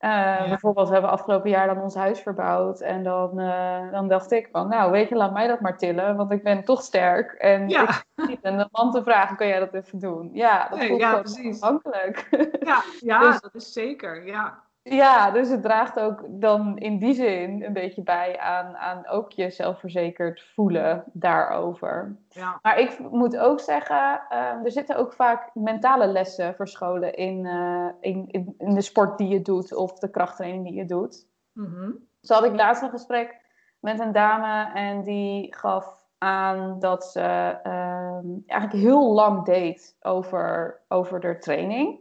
[0.00, 2.80] uh, bijvoorbeeld, we hebben afgelopen jaar dan ons huis verbouwd.
[2.80, 6.16] En dan, uh, dan dacht ik van, nou weet je, laat mij dat maar tillen.
[6.16, 7.32] Want ik ben toch sterk.
[7.32, 8.02] En ja.
[8.28, 10.30] ik de man te vragen, kun jij dat even doen?
[10.32, 11.60] Ja, dat nee, ja, precies.
[11.60, 12.26] afhankelijk.
[12.60, 14.66] Ja, ja dus, dat is zeker, ja.
[14.90, 19.32] Ja, dus het draagt ook dan in die zin een beetje bij aan, aan ook
[19.32, 22.16] je zelfverzekerd voelen daarover.
[22.28, 22.58] Ja.
[22.62, 27.88] Maar ik moet ook zeggen, uh, er zitten ook vaak mentale lessen verscholen in, uh,
[28.00, 31.26] in, in, in, de sport die je doet of de krachttraining die je doet.
[31.52, 33.40] Mm Zo had ik laatst een gesprek
[33.80, 40.80] met een dame en die gaf aan dat ze uh, eigenlijk heel lang deed over,
[40.88, 42.00] over de training.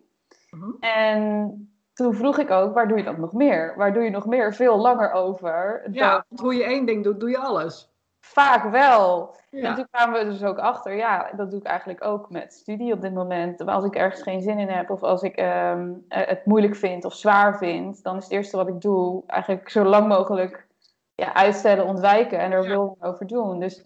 [0.51, 3.73] Mm En toen vroeg ik ook, waar doe je dat nog meer?
[3.77, 5.87] Waar doe je nog meer veel langer over?
[5.91, 7.89] Ja, hoe je één ding doet, doe je alles.
[8.19, 9.35] Vaak wel.
[9.51, 12.93] En toen kwamen we dus ook achter, ja, dat doe ik eigenlijk ook met studie
[12.93, 13.65] op dit moment.
[13.65, 17.05] Als ik ergens geen zin in heb of als ik ehm, eh, het moeilijk vind
[17.05, 20.67] of zwaar vind, dan is het eerste wat ik doe eigenlijk zo lang mogelijk
[21.15, 22.69] ja, uitstellen, ontwijken en er ja.
[22.69, 23.59] veel over doen.
[23.59, 23.85] Dus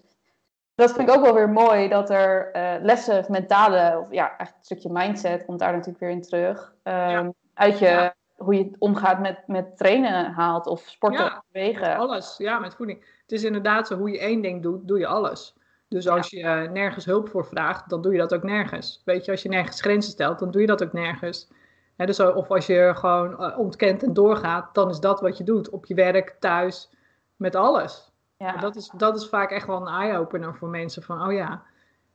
[0.76, 4.54] dat vind ik ook wel weer mooi, dat er uh, lessen, mentale, of ja, echt
[4.54, 6.74] een stukje mindset komt daar natuurlijk weer in terug.
[6.84, 11.96] Um, uit je, hoe je omgaat met, met trainen haalt of sporten ja, bewegen.
[11.96, 13.00] Alles, ja, met voeding.
[13.22, 15.56] Het is inderdaad zo, hoe je één ding doet, doe je alles.
[15.88, 19.02] Dus als je nergens hulp voor vraagt, dan doe je dat ook nergens.
[19.06, 21.52] Weet je, als je nergens grenzen stelt, dan doe je dat ook nergens.
[21.96, 25.70] dus, of als je gewoon uh, ontkent en doorgaat, dan is dat wat je doet.
[25.70, 26.90] Op je werk, thuis,
[27.36, 28.12] met alles.
[28.38, 28.58] Ja.
[28.58, 31.04] Dat, is, dat is vaak echt wel een eye-opener voor mensen.
[31.04, 31.64] Van, oh ja,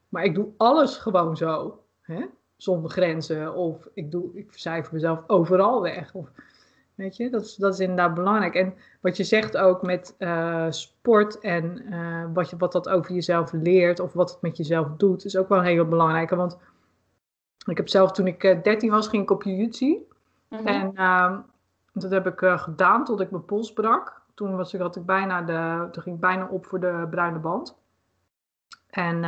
[0.09, 1.83] maar ik doe alles gewoon zo.
[2.57, 3.53] Zonder grenzen.
[3.53, 6.13] Of ik, doe, ik cijfer mezelf overal weg.
[6.13, 6.29] Of,
[6.95, 8.55] weet je, dat is, dat is inderdaad belangrijk.
[8.55, 13.13] En wat je zegt ook met uh, sport en uh, wat, je, wat dat over
[13.13, 16.35] jezelf leert of wat het met jezelf doet, is ook wel heel belangrijke.
[16.35, 16.57] Want
[17.65, 20.05] ik heb zelf, toen ik uh, eh, 13 was, ging ik op jiu-jitsu.
[20.49, 21.39] Mm En ehm,
[21.93, 24.21] dat heb ik gedaan tot ik mijn pols brak.
[24.33, 27.39] Toen was ik, had ik bijna de, toen ging ik bijna op voor de bruine
[27.39, 27.77] band.
[28.89, 29.23] En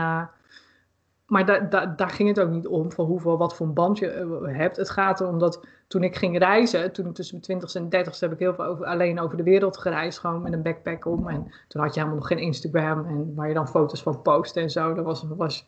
[1.30, 3.98] maar da, da, daar ging het ook niet om van hoeveel, wat voor een band
[3.98, 4.78] je uh, hebt.
[4.78, 8.32] Het gaat erom dat toen ik ging reizen, toen tussen mijn 20 en 30 heb
[8.32, 11.28] ik heel veel over, alleen over de wereld gereisd, gewoon met een backpack om.
[11.28, 14.60] En toen had je helemaal nog geen Instagram en waar je dan foto's van postte
[14.60, 14.94] en zo.
[14.94, 15.66] Dat was, was,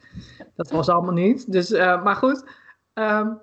[0.55, 1.51] dat was allemaal niet.
[1.51, 2.45] Dus, uh, maar goed,
[2.93, 3.39] um,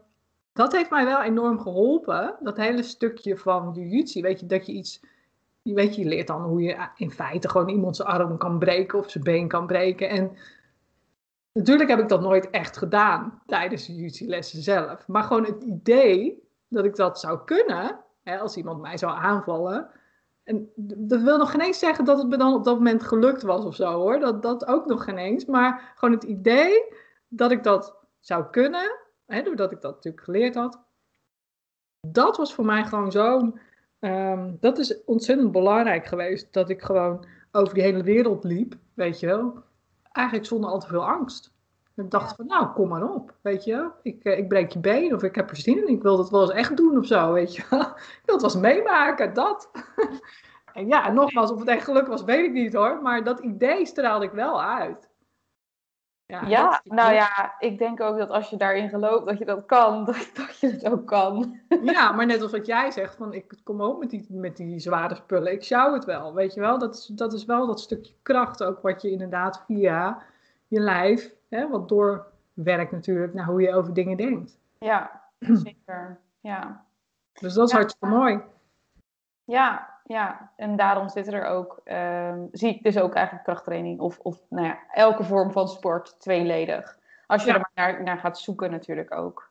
[0.52, 2.34] dat heeft mij wel enorm geholpen.
[2.40, 5.00] Dat hele stukje van jiu-jitsu, weet je, dat je iets
[5.74, 8.98] weet je, je leert dan hoe je in feite gewoon iemand zijn arm kan breken
[8.98, 10.08] of zijn been kan breken.
[10.08, 10.30] En
[11.58, 15.08] Natuurlijk heb ik dat nooit echt gedaan tijdens de jiu-jitsu-lessen zelf.
[15.08, 19.90] Maar gewoon het idee dat ik dat zou kunnen, hè, als iemand mij zou aanvallen.
[20.44, 23.42] En dat wil nog geen eens zeggen dat het me dan op dat moment gelukt
[23.42, 24.18] was of zo hoor.
[24.18, 25.44] Dat, dat ook nog geen eens.
[25.44, 26.94] Maar gewoon het idee
[27.28, 30.80] dat ik dat zou kunnen, hè, doordat ik dat natuurlijk geleerd had.
[32.06, 33.52] Dat was voor mij gewoon zo.
[34.00, 36.52] Um, dat is ontzettend belangrijk geweest.
[36.52, 39.66] Dat ik gewoon over die hele wereld liep, weet je wel
[40.12, 41.52] eigenlijk zonder al te veel angst.
[41.96, 43.90] Ik dacht van, nou, kom maar op, weet je.
[44.02, 45.88] Ik, eh, ik breek je been of ik heb er zin in.
[45.88, 47.62] Ik wil dat wel eens echt doen of zo, weet je.
[48.20, 49.70] Ik wil het wel eens meemaken, dat.
[50.72, 53.02] En ja, en nogmaals, of het echt geluk was, weet ik niet hoor.
[53.02, 55.07] Maar dat idee straalde ik wel uit.
[56.30, 59.66] Ja, ja nou ja, ik denk ook dat als je daarin gelooft dat je dat
[59.66, 61.60] kan, dat, dat je het ook kan.
[61.82, 64.78] Ja, maar net als wat jij zegt, van ik kom ook met die, met die
[64.78, 66.78] zware spullen, ik sjouw het wel, weet je wel.
[66.78, 70.22] Dat is, dat is wel dat stukje kracht ook wat je inderdaad via
[70.66, 74.58] je lijf, hè, wat doorwerkt natuurlijk naar hoe je over dingen denkt.
[74.78, 75.22] Ja,
[75.64, 76.84] zeker, ja.
[77.32, 78.40] Dus dat is hartstikke mooi.
[79.44, 84.18] Ja, ja, en daarom zit er ook, ehm, zie ik dus ook eigenlijk krachttraining of,
[84.18, 86.98] of nou ja, elke vorm van sport tweeledig.
[87.26, 89.50] Als je er maar naar, naar gaat zoeken natuurlijk ook.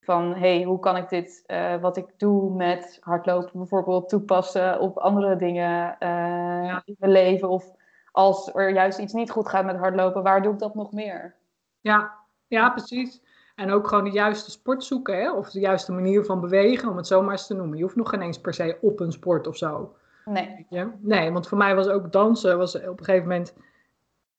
[0.00, 4.98] Van, hey, hoe kan ik dit, uh, wat ik doe met hardlopen bijvoorbeeld, toepassen op
[4.98, 7.48] andere dingen uh, in mijn leven?
[7.48, 7.72] Of
[8.12, 11.34] als er juist iets niet goed gaat met hardlopen, waar doe ik dat nog meer?
[11.80, 12.14] Ja,
[12.46, 13.22] ja precies.
[13.58, 15.32] En ook gewoon de juiste sport zoeken, hè?
[15.32, 17.76] of de juiste manier van bewegen, om het zo maar eens te noemen.
[17.76, 19.94] Je hoeft nog geen eens per se op een sport of zo.
[20.24, 20.66] Nee.
[21.00, 23.54] Nee, want voor mij was ook dansen, was op een gegeven moment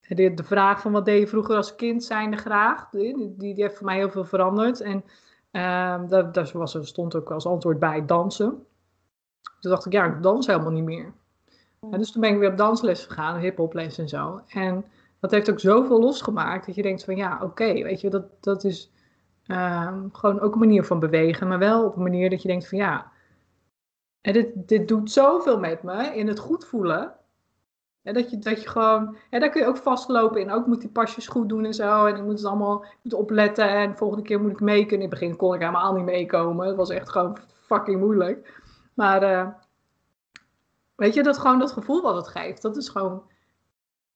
[0.08, 2.90] de, de vraag van wat deed je vroeger als kind zijnde graag.
[2.90, 4.82] Die, die, die heeft voor mij heel veel veranderd.
[4.82, 5.04] En
[5.52, 8.66] uh, daar, daar was, stond ook als antwoord bij dansen.
[9.60, 11.14] Toen dacht ik, ja, ik dans helemaal niet meer.
[11.92, 14.42] En dus toen ben ik weer op dansles gegaan, hiphoples en zo.
[14.48, 14.86] En
[15.20, 18.64] dat heeft ook zoveel losgemaakt dat je denkt van ja, oké, weet je, dat, dat
[18.64, 18.92] is
[19.50, 22.68] Ehm, gewoon ook een manier van bewegen, maar wel op een manier dat je denkt
[22.68, 23.12] van ja,
[24.22, 27.14] en dit, dit doet zoveel met me in het goed voelen.
[28.02, 30.52] En dat, je, dat je gewoon, daar kun je ook vastlopen in.
[30.52, 32.06] Ook moet die pasjes goed doen en zo.
[32.06, 33.70] En ik moet het allemaal moet opletten.
[33.70, 35.06] En de volgende keer moet ik mee kunnen.
[35.06, 36.68] In het begin kon ik helemaal niet meekomen.
[36.68, 38.62] Het was echt gewoon fucking moeilijk.
[38.94, 39.48] Maar uh,
[40.96, 42.62] weet je, dat gewoon dat gevoel wat het geeft.
[42.62, 43.24] Dat is gewoon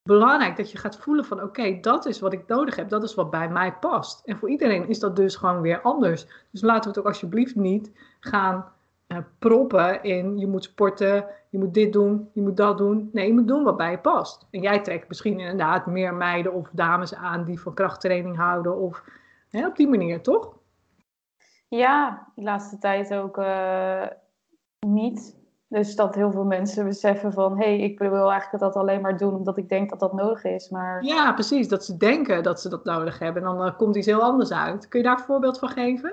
[0.03, 3.15] belangrijk dat je gaat voelen van oké, dat is wat ik nodig heb, dat is
[3.15, 4.21] wat bij mij past.
[4.25, 6.27] En voor iedereen is dat dus gewoon weer anders.
[6.51, 8.71] Dus laten we het ook alsjeblieft niet gaan
[9.07, 13.09] uh, proppen in je moet sporten, je moet dit doen, je moet dat doen.
[13.13, 14.47] Nee, je moet doen wat bij je past.
[14.51, 19.03] En jij trekt misschien inderdaad meer meiden of dames aan die van krachttraining houden of
[19.49, 20.57] hè, op die manier, toch?
[21.67, 24.05] Ja, de laatste tijd ook uh,
[24.79, 25.42] niet.
[25.73, 29.17] Dus dat heel veel mensen beseffen van, hé, hey, ik wil eigenlijk dat alleen maar
[29.17, 30.69] doen omdat ik denk dat dat nodig is.
[30.69, 31.03] Maar...
[31.03, 31.67] Ja, precies.
[31.67, 33.43] Dat ze denken dat ze dat nodig hebben.
[33.43, 34.87] En dan uh, komt iets heel anders uit.
[34.87, 36.09] Kun je daar een voorbeeld van geven?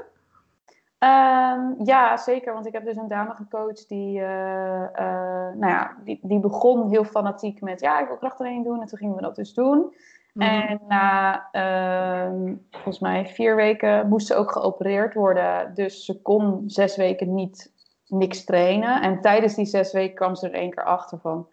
[0.98, 2.52] Um, ja, zeker.
[2.52, 6.90] Want ik heb dus een dame gecoacht die, uh, uh, nou ja, die, die begon
[6.90, 8.80] heel fanatiek met, ja, ik wil krachttraining doen.
[8.80, 9.78] En toen gingen we dat dus doen.
[9.78, 9.92] Mm
[10.32, 10.42] -hmm.
[10.42, 15.74] En na, uh, volgens mij, vier weken moest ze ook geopereerd worden.
[15.74, 17.78] Dus ze kon zes weken niet
[18.10, 19.02] niks trainen.
[19.02, 21.48] En tijdens die zes weken kwam ze er één keer achter van...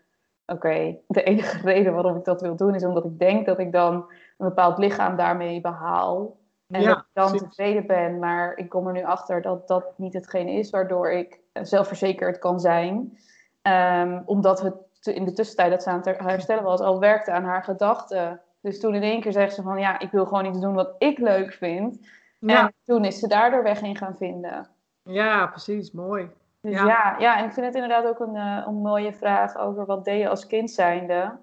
[0.46, 3.72] Oké, de enige reden waarom ik dat wil doen is omdat ik denk dat ik
[3.72, 3.94] dan
[4.38, 6.38] een bepaald lichaam daarmee behaal.
[6.68, 7.48] En dat ik dan precies.
[7.48, 8.20] tevreden ben.
[8.20, 12.60] Maar ik kom er nu achter dat dat niet hetgeen is waardoor ik zelfverzekerd kan
[12.60, 13.18] zijn.
[13.62, 17.44] Um, omdat we in de tussentijd dat ze aan het herstellen was, al werkte aan
[17.44, 18.42] haar gedachten.
[18.62, 20.96] Dus toen in één keer zegt ze van ja, ik wil gewoon iets doen wat
[20.98, 22.08] ik leuk vind.
[22.40, 22.66] Ja.
[22.66, 24.68] En toen is ze daardoor weg in gaan vinden.
[25.04, 25.92] Ja, precies.
[25.92, 26.30] Mooi.
[26.62, 26.86] Dus ja.
[26.86, 27.16] ja.
[27.20, 30.22] Ja, en ik vind het inderdaad ook een, uh, een mooie vraag over wat deed
[30.22, 31.38] je als kind zijnde.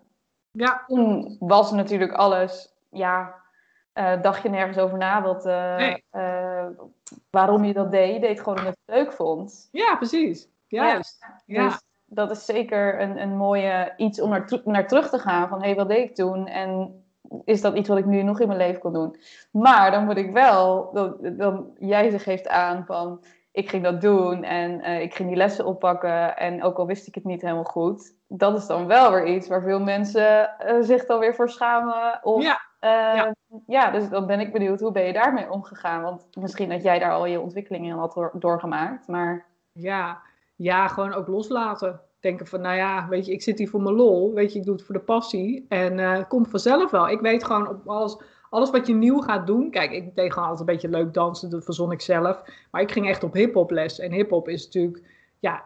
[0.50, 0.84] Ja.
[0.86, 3.34] Toen was natuurlijk alles, ja,
[3.94, 6.04] uh, dacht je nergens over na wat, uh, nee.
[7.30, 8.14] waarom je dat deed.
[8.14, 9.68] Je deed gewoon omdat je het leuk vond.
[9.72, 10.48] Ja, precies.
[10.66, 11.18] Juist.
[11.46, 11.60] Ja.
[11.60, 11.68] ja.
[11.68, 15.48] Dus dat is zeker een, een mooie iets om naar, naar terug te gaan.
[15.48, 16.46] Van, hé, hey, wat deed ik toen?
[16.46, 17.04] En
[17.44, 19.16] is dat iets wat ik nu nog in mijn leven kan doen?
[19.50, 23.24] Maar dan moet ik wel, dan, dan jij ze geeft aan van
[23.54, 26.36] ik ging dat doen en uh, ik ging die lessen oppakken.
[26.36, 29.48] En ook al wist ik het niet helemaal goed, dat is dan wel weer iets
[29.48, 32.20] waar veel mensen uh, zich dan weer voor schamen.
[32.22, 32.60] Of, ja.
[32.80, 33.34] Uh, ja.
[33.66, 33.90] ja.
[33.90, 36.02] dus dan ben ik benieuwd, hoe ben je daarmee omgegaan?
[36.02, 39.46] Want misschien dat jij daar al je ontwikkelingen in had door, doorgemaakt, maar...
[39.72, 40.22] Ja.
[40.56, 42.00] ja, gewoon ook loslaten.
[42.20, 44.34] Denken van, nou ja, weet je, ik zit hier voor mijn lol.
[44.34, 45.66] Weet je, ik doe het voor de passie.
[45.68, 47.08] En het komt vanzelf wel.
[47.08, 48.16] Ik weet gewoon, op alles
[48.54, 49.70] alles wat je nieuw gaat doen.
[49.70, 52.42] Kijk, ik deed gewoon altijd een beetje leuk dansen, dat verzon ik zelf.
[52.70, 53.98] Maar ik ging echt op hip-hop les.
[53.98, 55.02] En hip-hop is natuurlijk,
[55.38, 55.64] ja,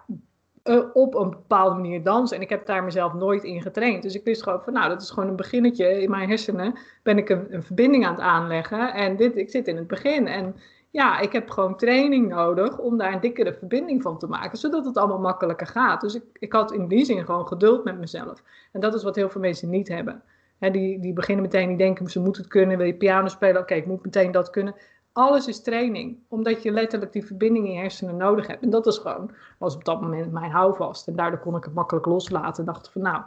[0.64, 2.36] uh, op een bepaalde manier dansen.
[2.36, 4.03] En ik heb daar mezelf nooit in getraind.
[4.03, 6.03] Dus ik wist gewoon van, nou, dat is gewoon een beginnetje.
[6.03, 8.95] In mijn hersenen ben ik een, een verbinding aan het aanleggen.
[8.95, 10.26] En dit, ik zit in het begin.
[10.26, 10.57] En
[10.91, 14.84] ja, ik heb gewoon training nodig om daar een dikkere verbinding van te maken, zodat
[14.84, 16.01] het allemaal makkelijker gaat.
[16.01, 18.43] Dus ik, ik had in die zin gewoon geduld met mezelf.
[18.72, 20.22] En dat is wat heel veel mensen niet hebben.
[20.59, 22.76] Die, die beginnen meteen, die denken ze moeten het kunnen.
[22.76, 23.61] Wil je piano spelen?
[23.61, 24.74] Oké, ik moet meteen dat kunnen.
[25.12, 28.62] Alles is training, omdat je letterlijk die verbinding in je hersenen nodig hebt.
[28.62, 31.09] En dat is gewoon, was op dat moment mijn houvast.
[31.09, 32.66] En daardoor kon ik het makkelijk loslaten.
[32.66, 33.22] En dacht van nou,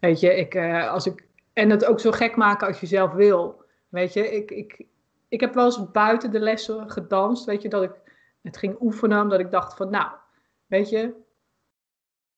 [0.00, 3.12] weet je, ik, uh, als ik, en het ook zo gek maken als je zelf
[3.12, 3.62] wil.
[3.88, 4.86] Weet je, ik, ik,
[5.28, 7.44] ik heb wel eens buiten de lessen gedanst.
[7.44, 7.92] Weet je, dat ik
[8.42, 10.10] het ging oefenen, omdat ik dacht van nou,
[10.66, 11.14] weet je,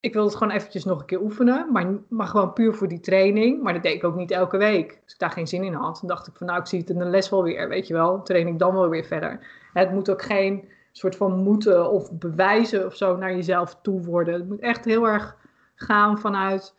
[0.00, 3.00] ik wilde het gewoon eventjes nog een keer oefenen, maar, maar gewoon puur voor die
[3.00, 3.62] training.
[3.62, 5.00] Maar dat deed ik ook niet elke week.
[5.04, 6.90] Als ik daar geen zin in had, dan dacht ik van nou, ik zie het
[6.90, 8.22] in de les wel weer, weet je wel.
[8.22, 9.46] Train ik dan wel weer verder.
[9.72, 14.34] Het moet ook geen soort van moeten of bewijzen of zo naar jezelf toe worden.
[14.34, 15.36] Het moet echt heel erg
[15.74, 16.74] gaan vanuit,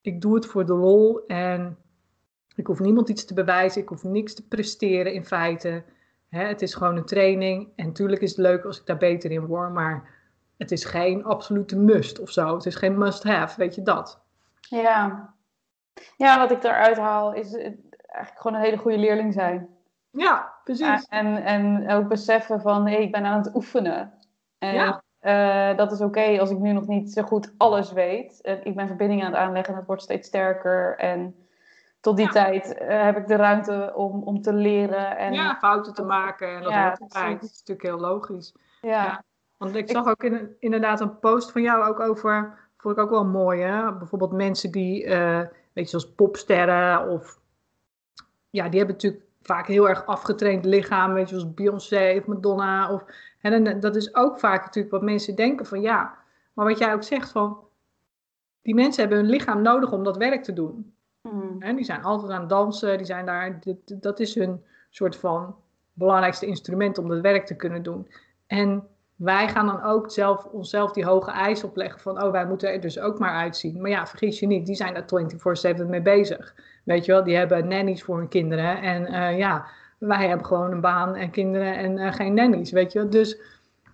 [0.00, 1.76] ik doe het voor de lol en
[2.54, 5.82] ik hoef niemand iets te bewijzen, ik hoef niks te presteren in feite.
[6.28, 9.46] het is gewoon een training en natuurlijk is het leuk als ik daar beter in
[9.46, 10.21] word, maar
[10.62, 12.54] het is geen absolute must of zo.
[12.54, 14.20] Het is geen must have, weet je dat?
[14.60, 15.34] Ja,
[16.16, 19.68] ja wat ik daaruit haal is eigenlijk gewoon een hele goede leerling zijn.
[20.10, 21.06] Ja, precies.
[21.08, 24.12] En, en ook beseffen van, hé, ik ben aan het oefenen.
[24.58, 25.02] En ja.
[25.22, 28.38] Uh, dat is oké als ik nu nog niet zo goed alles weet.
[28.62, 30.96] ik ben verbindingen aan het aanleggen en het wordt steeds sterker.
[30.98, 31.46] En
[32.00, 35.16] tot die tijd uh, heb ik de ruimte om, om te leren.
[35.16, 35.32] En...
[35.32, 36.56] Ja, fouten te maken.
[36.56, 38.54] En dat ja, Dat is natuurlijk heel logisch.
[38.80, 39.24] Ja.
[39.62, 43.10] Want ik zag ook in, inderdaad een post van jou ook over, vond ik ook
[43.10, 43.92] wel mooi hè.
[43.92, 45.40] Bijvoorbeeld mensen die, uh,
[45.72, 47.40] weet je, zoals popsterren of...
[48.50, 52.92] Ja, die hebben natuurlijk vaak heel erg afgetraind lichaam, weet je, zoals Beyoncé of Madonna.
[52.92, 53.04] Of,
[53.40, 56.18] en dat is ook vaak natuurlijk wat mensen denken van ja,
[56.52, 57.58] maar wat jij ook zegt van,
[58.62, 60.94] die mensen hebben hun lichaam nodig om dat werk te doen.
[61.22, 61.76] Mm.
[61.76, 65.56] die zijn altijd aan het dansen, die zijn daar, dat is hun soort van
[65.92, 68.08] belangrijkste instrument om dat werk te kunnen doen.
[68.46, 68.86] En
[69.22, 72.80] wij gaan dan ook zelf, onszelf die hoge eisen opleggen van, oh, wij moeten er
[72.80, 73.80] dus ook maar uitzien.
[73.80, 76.54] Maar ja, vergis je niet, die zijn daar 24-7 mee bezig.
[76.84, 78.80] Weet je wel, die hebben nannies voor hun kinderen.
[78.80, 79.66] En uh, ja,
[79.98, 83.10] wij hebben gewoon een baan en kinderen en uh, geen nannies, weet je wel.
[83.10, 83.40] Dus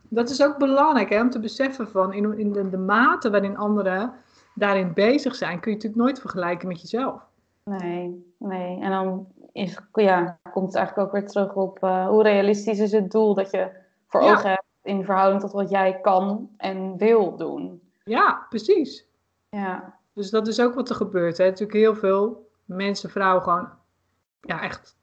[0.08, 3.56] dat is ook belangrijk hè, om te beseffen van, in, in de, de mate waarin
[3.56, 4.12] anderen
[4.54, 7.22] daarin bezig zijn, kun je natuurlijk nooit vergelijken met jezelf.
[7.64, 8.80] Nee, nee.
[8.80, 12.92] En dan is, ja, komt het eigenlijk ook weer terug op uh, hoe realistisch is
[12.92, 13.70] het doel dat je
[14.06, 17.82] voor ogen hebt in verhouding tot wat jij kan en wil doen.
[18.04, 19.06] Ja, precies.
[19.48, 19.98] Ja.
[20.12, 21.38] Dus dat is ook wat er gebeurt.
[21.38, 21.44] Hè.
[21.44, 23.68] Natuurlijk heel veel mensen, vrouwen gewoon
[24.40, 24.96] ja, echt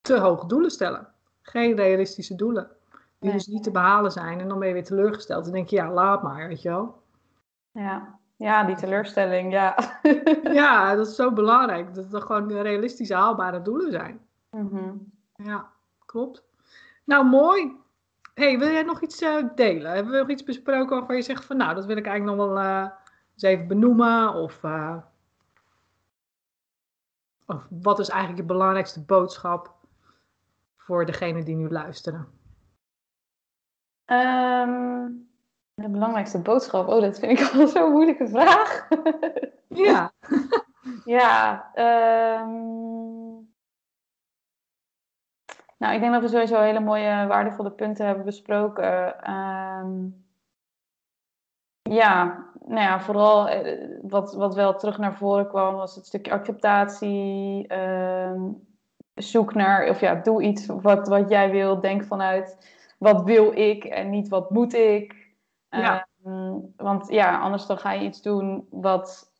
[0.00, 1.08] te hoge doelen stellen.
[1.42, 2.70] Geen realistische doelen.
[3.18, 4.40] Die dus niet te behalen zijn.
[4.40, 5.44] En dan ben je weer teleurgesteld.
[5.44, 7.02] Dan denk je, ja, laat maar, weet je wel.
[7.70, 9.98] Ja, ja die teleurstelling, ja.
[10.60, 11.94] ja, dat is zo belangrijk.
[11.94, 14.20] Dat het gewoon realistische, haalbare doelen zijn.
[14.50, 15.70] Mm Ja,
[16.06, 16.44] klopt.
[17.04, 17.76] Nou, mooi
[18.34, 19.92] hey, wil jij nog iets uh, delen?
[19.92, 22.48] Hebben we nog iets besproken waarvan je zegt van nou, dat wil ik eigenlijk nog
[22.48, 22.88] wel uh,
[23.32, 24.34] eens even benoemen?
[24.34, 24.96] Of, uh,
[27.46, 29.74] of wat is eigenlijk je belangrijkste boodschap
[30.76, 32.28] voor degene die nu luisteren?
[34.06, 35.30] Um,
[35.74, 36.88] de belangrijkste boodschap?
[36.88, 38.88] Oh, dat vind ik wel zo'n moeilijke vraag.
[39.68, 40.12] ja.
[41.04, 41.70] ja,
[42.42, 43.21] um,
[45.82, 49.22] nou, ik denk dat we sowieso hele mooie, waardevolle punten hebben besproken.
[49.22, 50.08] Ehm,
[51.82, 56.32] ja, nou ja, vooral eh, wat, wat wel terug naar voren kwam, was het stukje
[56.32, 57.66] acceptatie.
[57.66, 58.40] Ehm,
[59.14, 61.80] zoek naar, of ja, doe iets wat, wat jij wil.
[61.80, 65.34] Denk vanuit wat wil ik en niet wat moet ik.
[65.68, 66.08] Ja.
[66.24, 69.32] Ehm, want ja, anders dan ga je iets doen wat,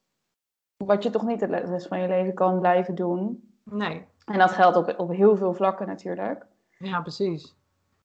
[0.76, 3.52] wat je toch niet de rest van je leven kan blijven doen.
[3.64, 4.10] Nee.
[4.24, 6.46] En dat geldt op, op heel veel vlakken natuurlijk.
[6.78, 7.54] Ja, precies.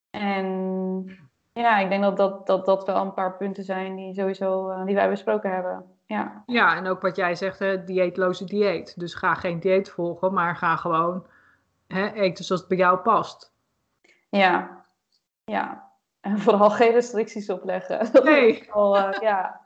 [0.09, 0.47] En
[1.53, 4.85] ja, ik denk dat dat, dat, dat wel een paar punten zijn die sowieso uh,
[4.85, 5.85] die wij besproken hebben.
[6.05, 6.43] Ja.
[6.45, 8.99] ja, en ook wat jij zegt, hè, dieetloze dieet.
[8.99, 11.25] Dus ga geen dieet volgen, maar ga gewoon
[11.87, 13.53] hè, eten zoals het bij jou past.
[14.29, 14.85] Ja,
[15.45, 15.91] ja.
[16.21, 18.23] En vooral geen restricties opleggen.
[18.23, 18.71] Nee.
[18.71, 19.61] Al, uh, ja.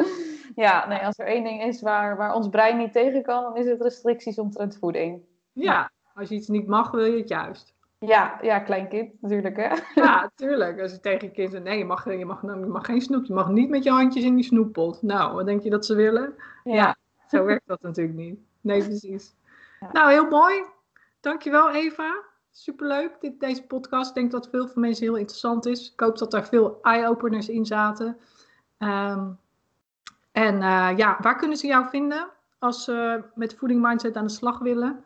[0.56, 3.58] ja, nee, als er één ding is waar, waar ons brein niet tegen kan, dan
[3.58, 5.22] is het restricties omtrent voeding.
[5.54, 5.92] Ja,
[6.22, 7.74] als je iets niet mag, wil je het juist.
[8.00, 10.02] Ja, ja, kleinkind natuurlijk, hè?
[10.02, 10.82] Ja, tuurlijk.
[10.82, 13.26] Als je tegen je kind zegt, nee, je mag, je, mag, je mag geen snoep.
[13.26, 15.02] Je mag niet met je handjes in die snoeppot.
[15.02, 16.36] Nou, wat denk je dat ze willen?
[16.64, 16.96] Ja,
[17.28, 18.40] zo werkt dat natuurlijk niet.
[18.62, 19.34] Nee, precies.
[19.92, 20.64] Nou, heel mooi.
[21.20, 22.24] Dankjewel, Eva.
[22.52, 24.10] Superleuk, dit, deze podcast.
[24.10, 25.92] Ik denk dat veel voor mensen heel interessant is.
[25.92, 28.18] Ik hoop dat er veel eye-openers in zaten.
[28.78, 29.30] Ehm,
[30.32, 32.28] en uh, ja, waar kunnen ze jou vinden
[32.60, 35.04] als ze met voeding mindset aan de slag willen?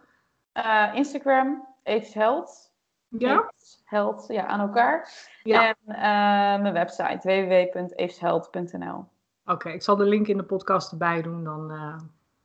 [0.58, 2.74] Uh, Instagram, Eefs Health.
[3.10, 3.52] Ja?
[3.84, 5.10] Health, ja, aan elkaar.
[5.44, 5.68] Ja.
[5.68, 9.06] En uh, mijn website, www.eefshealth.nl.
[9.46, 11.44] Oké, ik zal de link in de podcast erbij doen.
[11.44, 11.98] Dan, uh,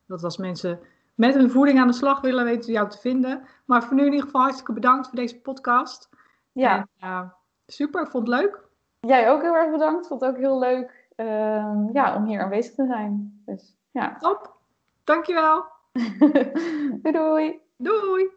[0.05, 0.79] dat als mensen
[1.15, 3.43] met hun voeding aan de slag willen, weten jou te vinden.
[3.65, 6.09] Maar voor nu in ieder geval hartstikke bedankt voor deze podcast.
[6.51, 6.87] Ja.
[6.99, 7.33] En,
[7.65, 8.59] super, vond het leuk.
[8.99, 10.07] Jij ook heel erg bedankt.
[10.07, 13.41] Vond het ook heel leuk ehm, ja, om hier aanwezig te zijn.
[13.45, 14.17] Dus, ja.
[14.17, 14.55] Top.
[15.03, 15.65] Dankjewel.
[17.01, 17.59] doei doei.
[17.81, 18.29] Doei!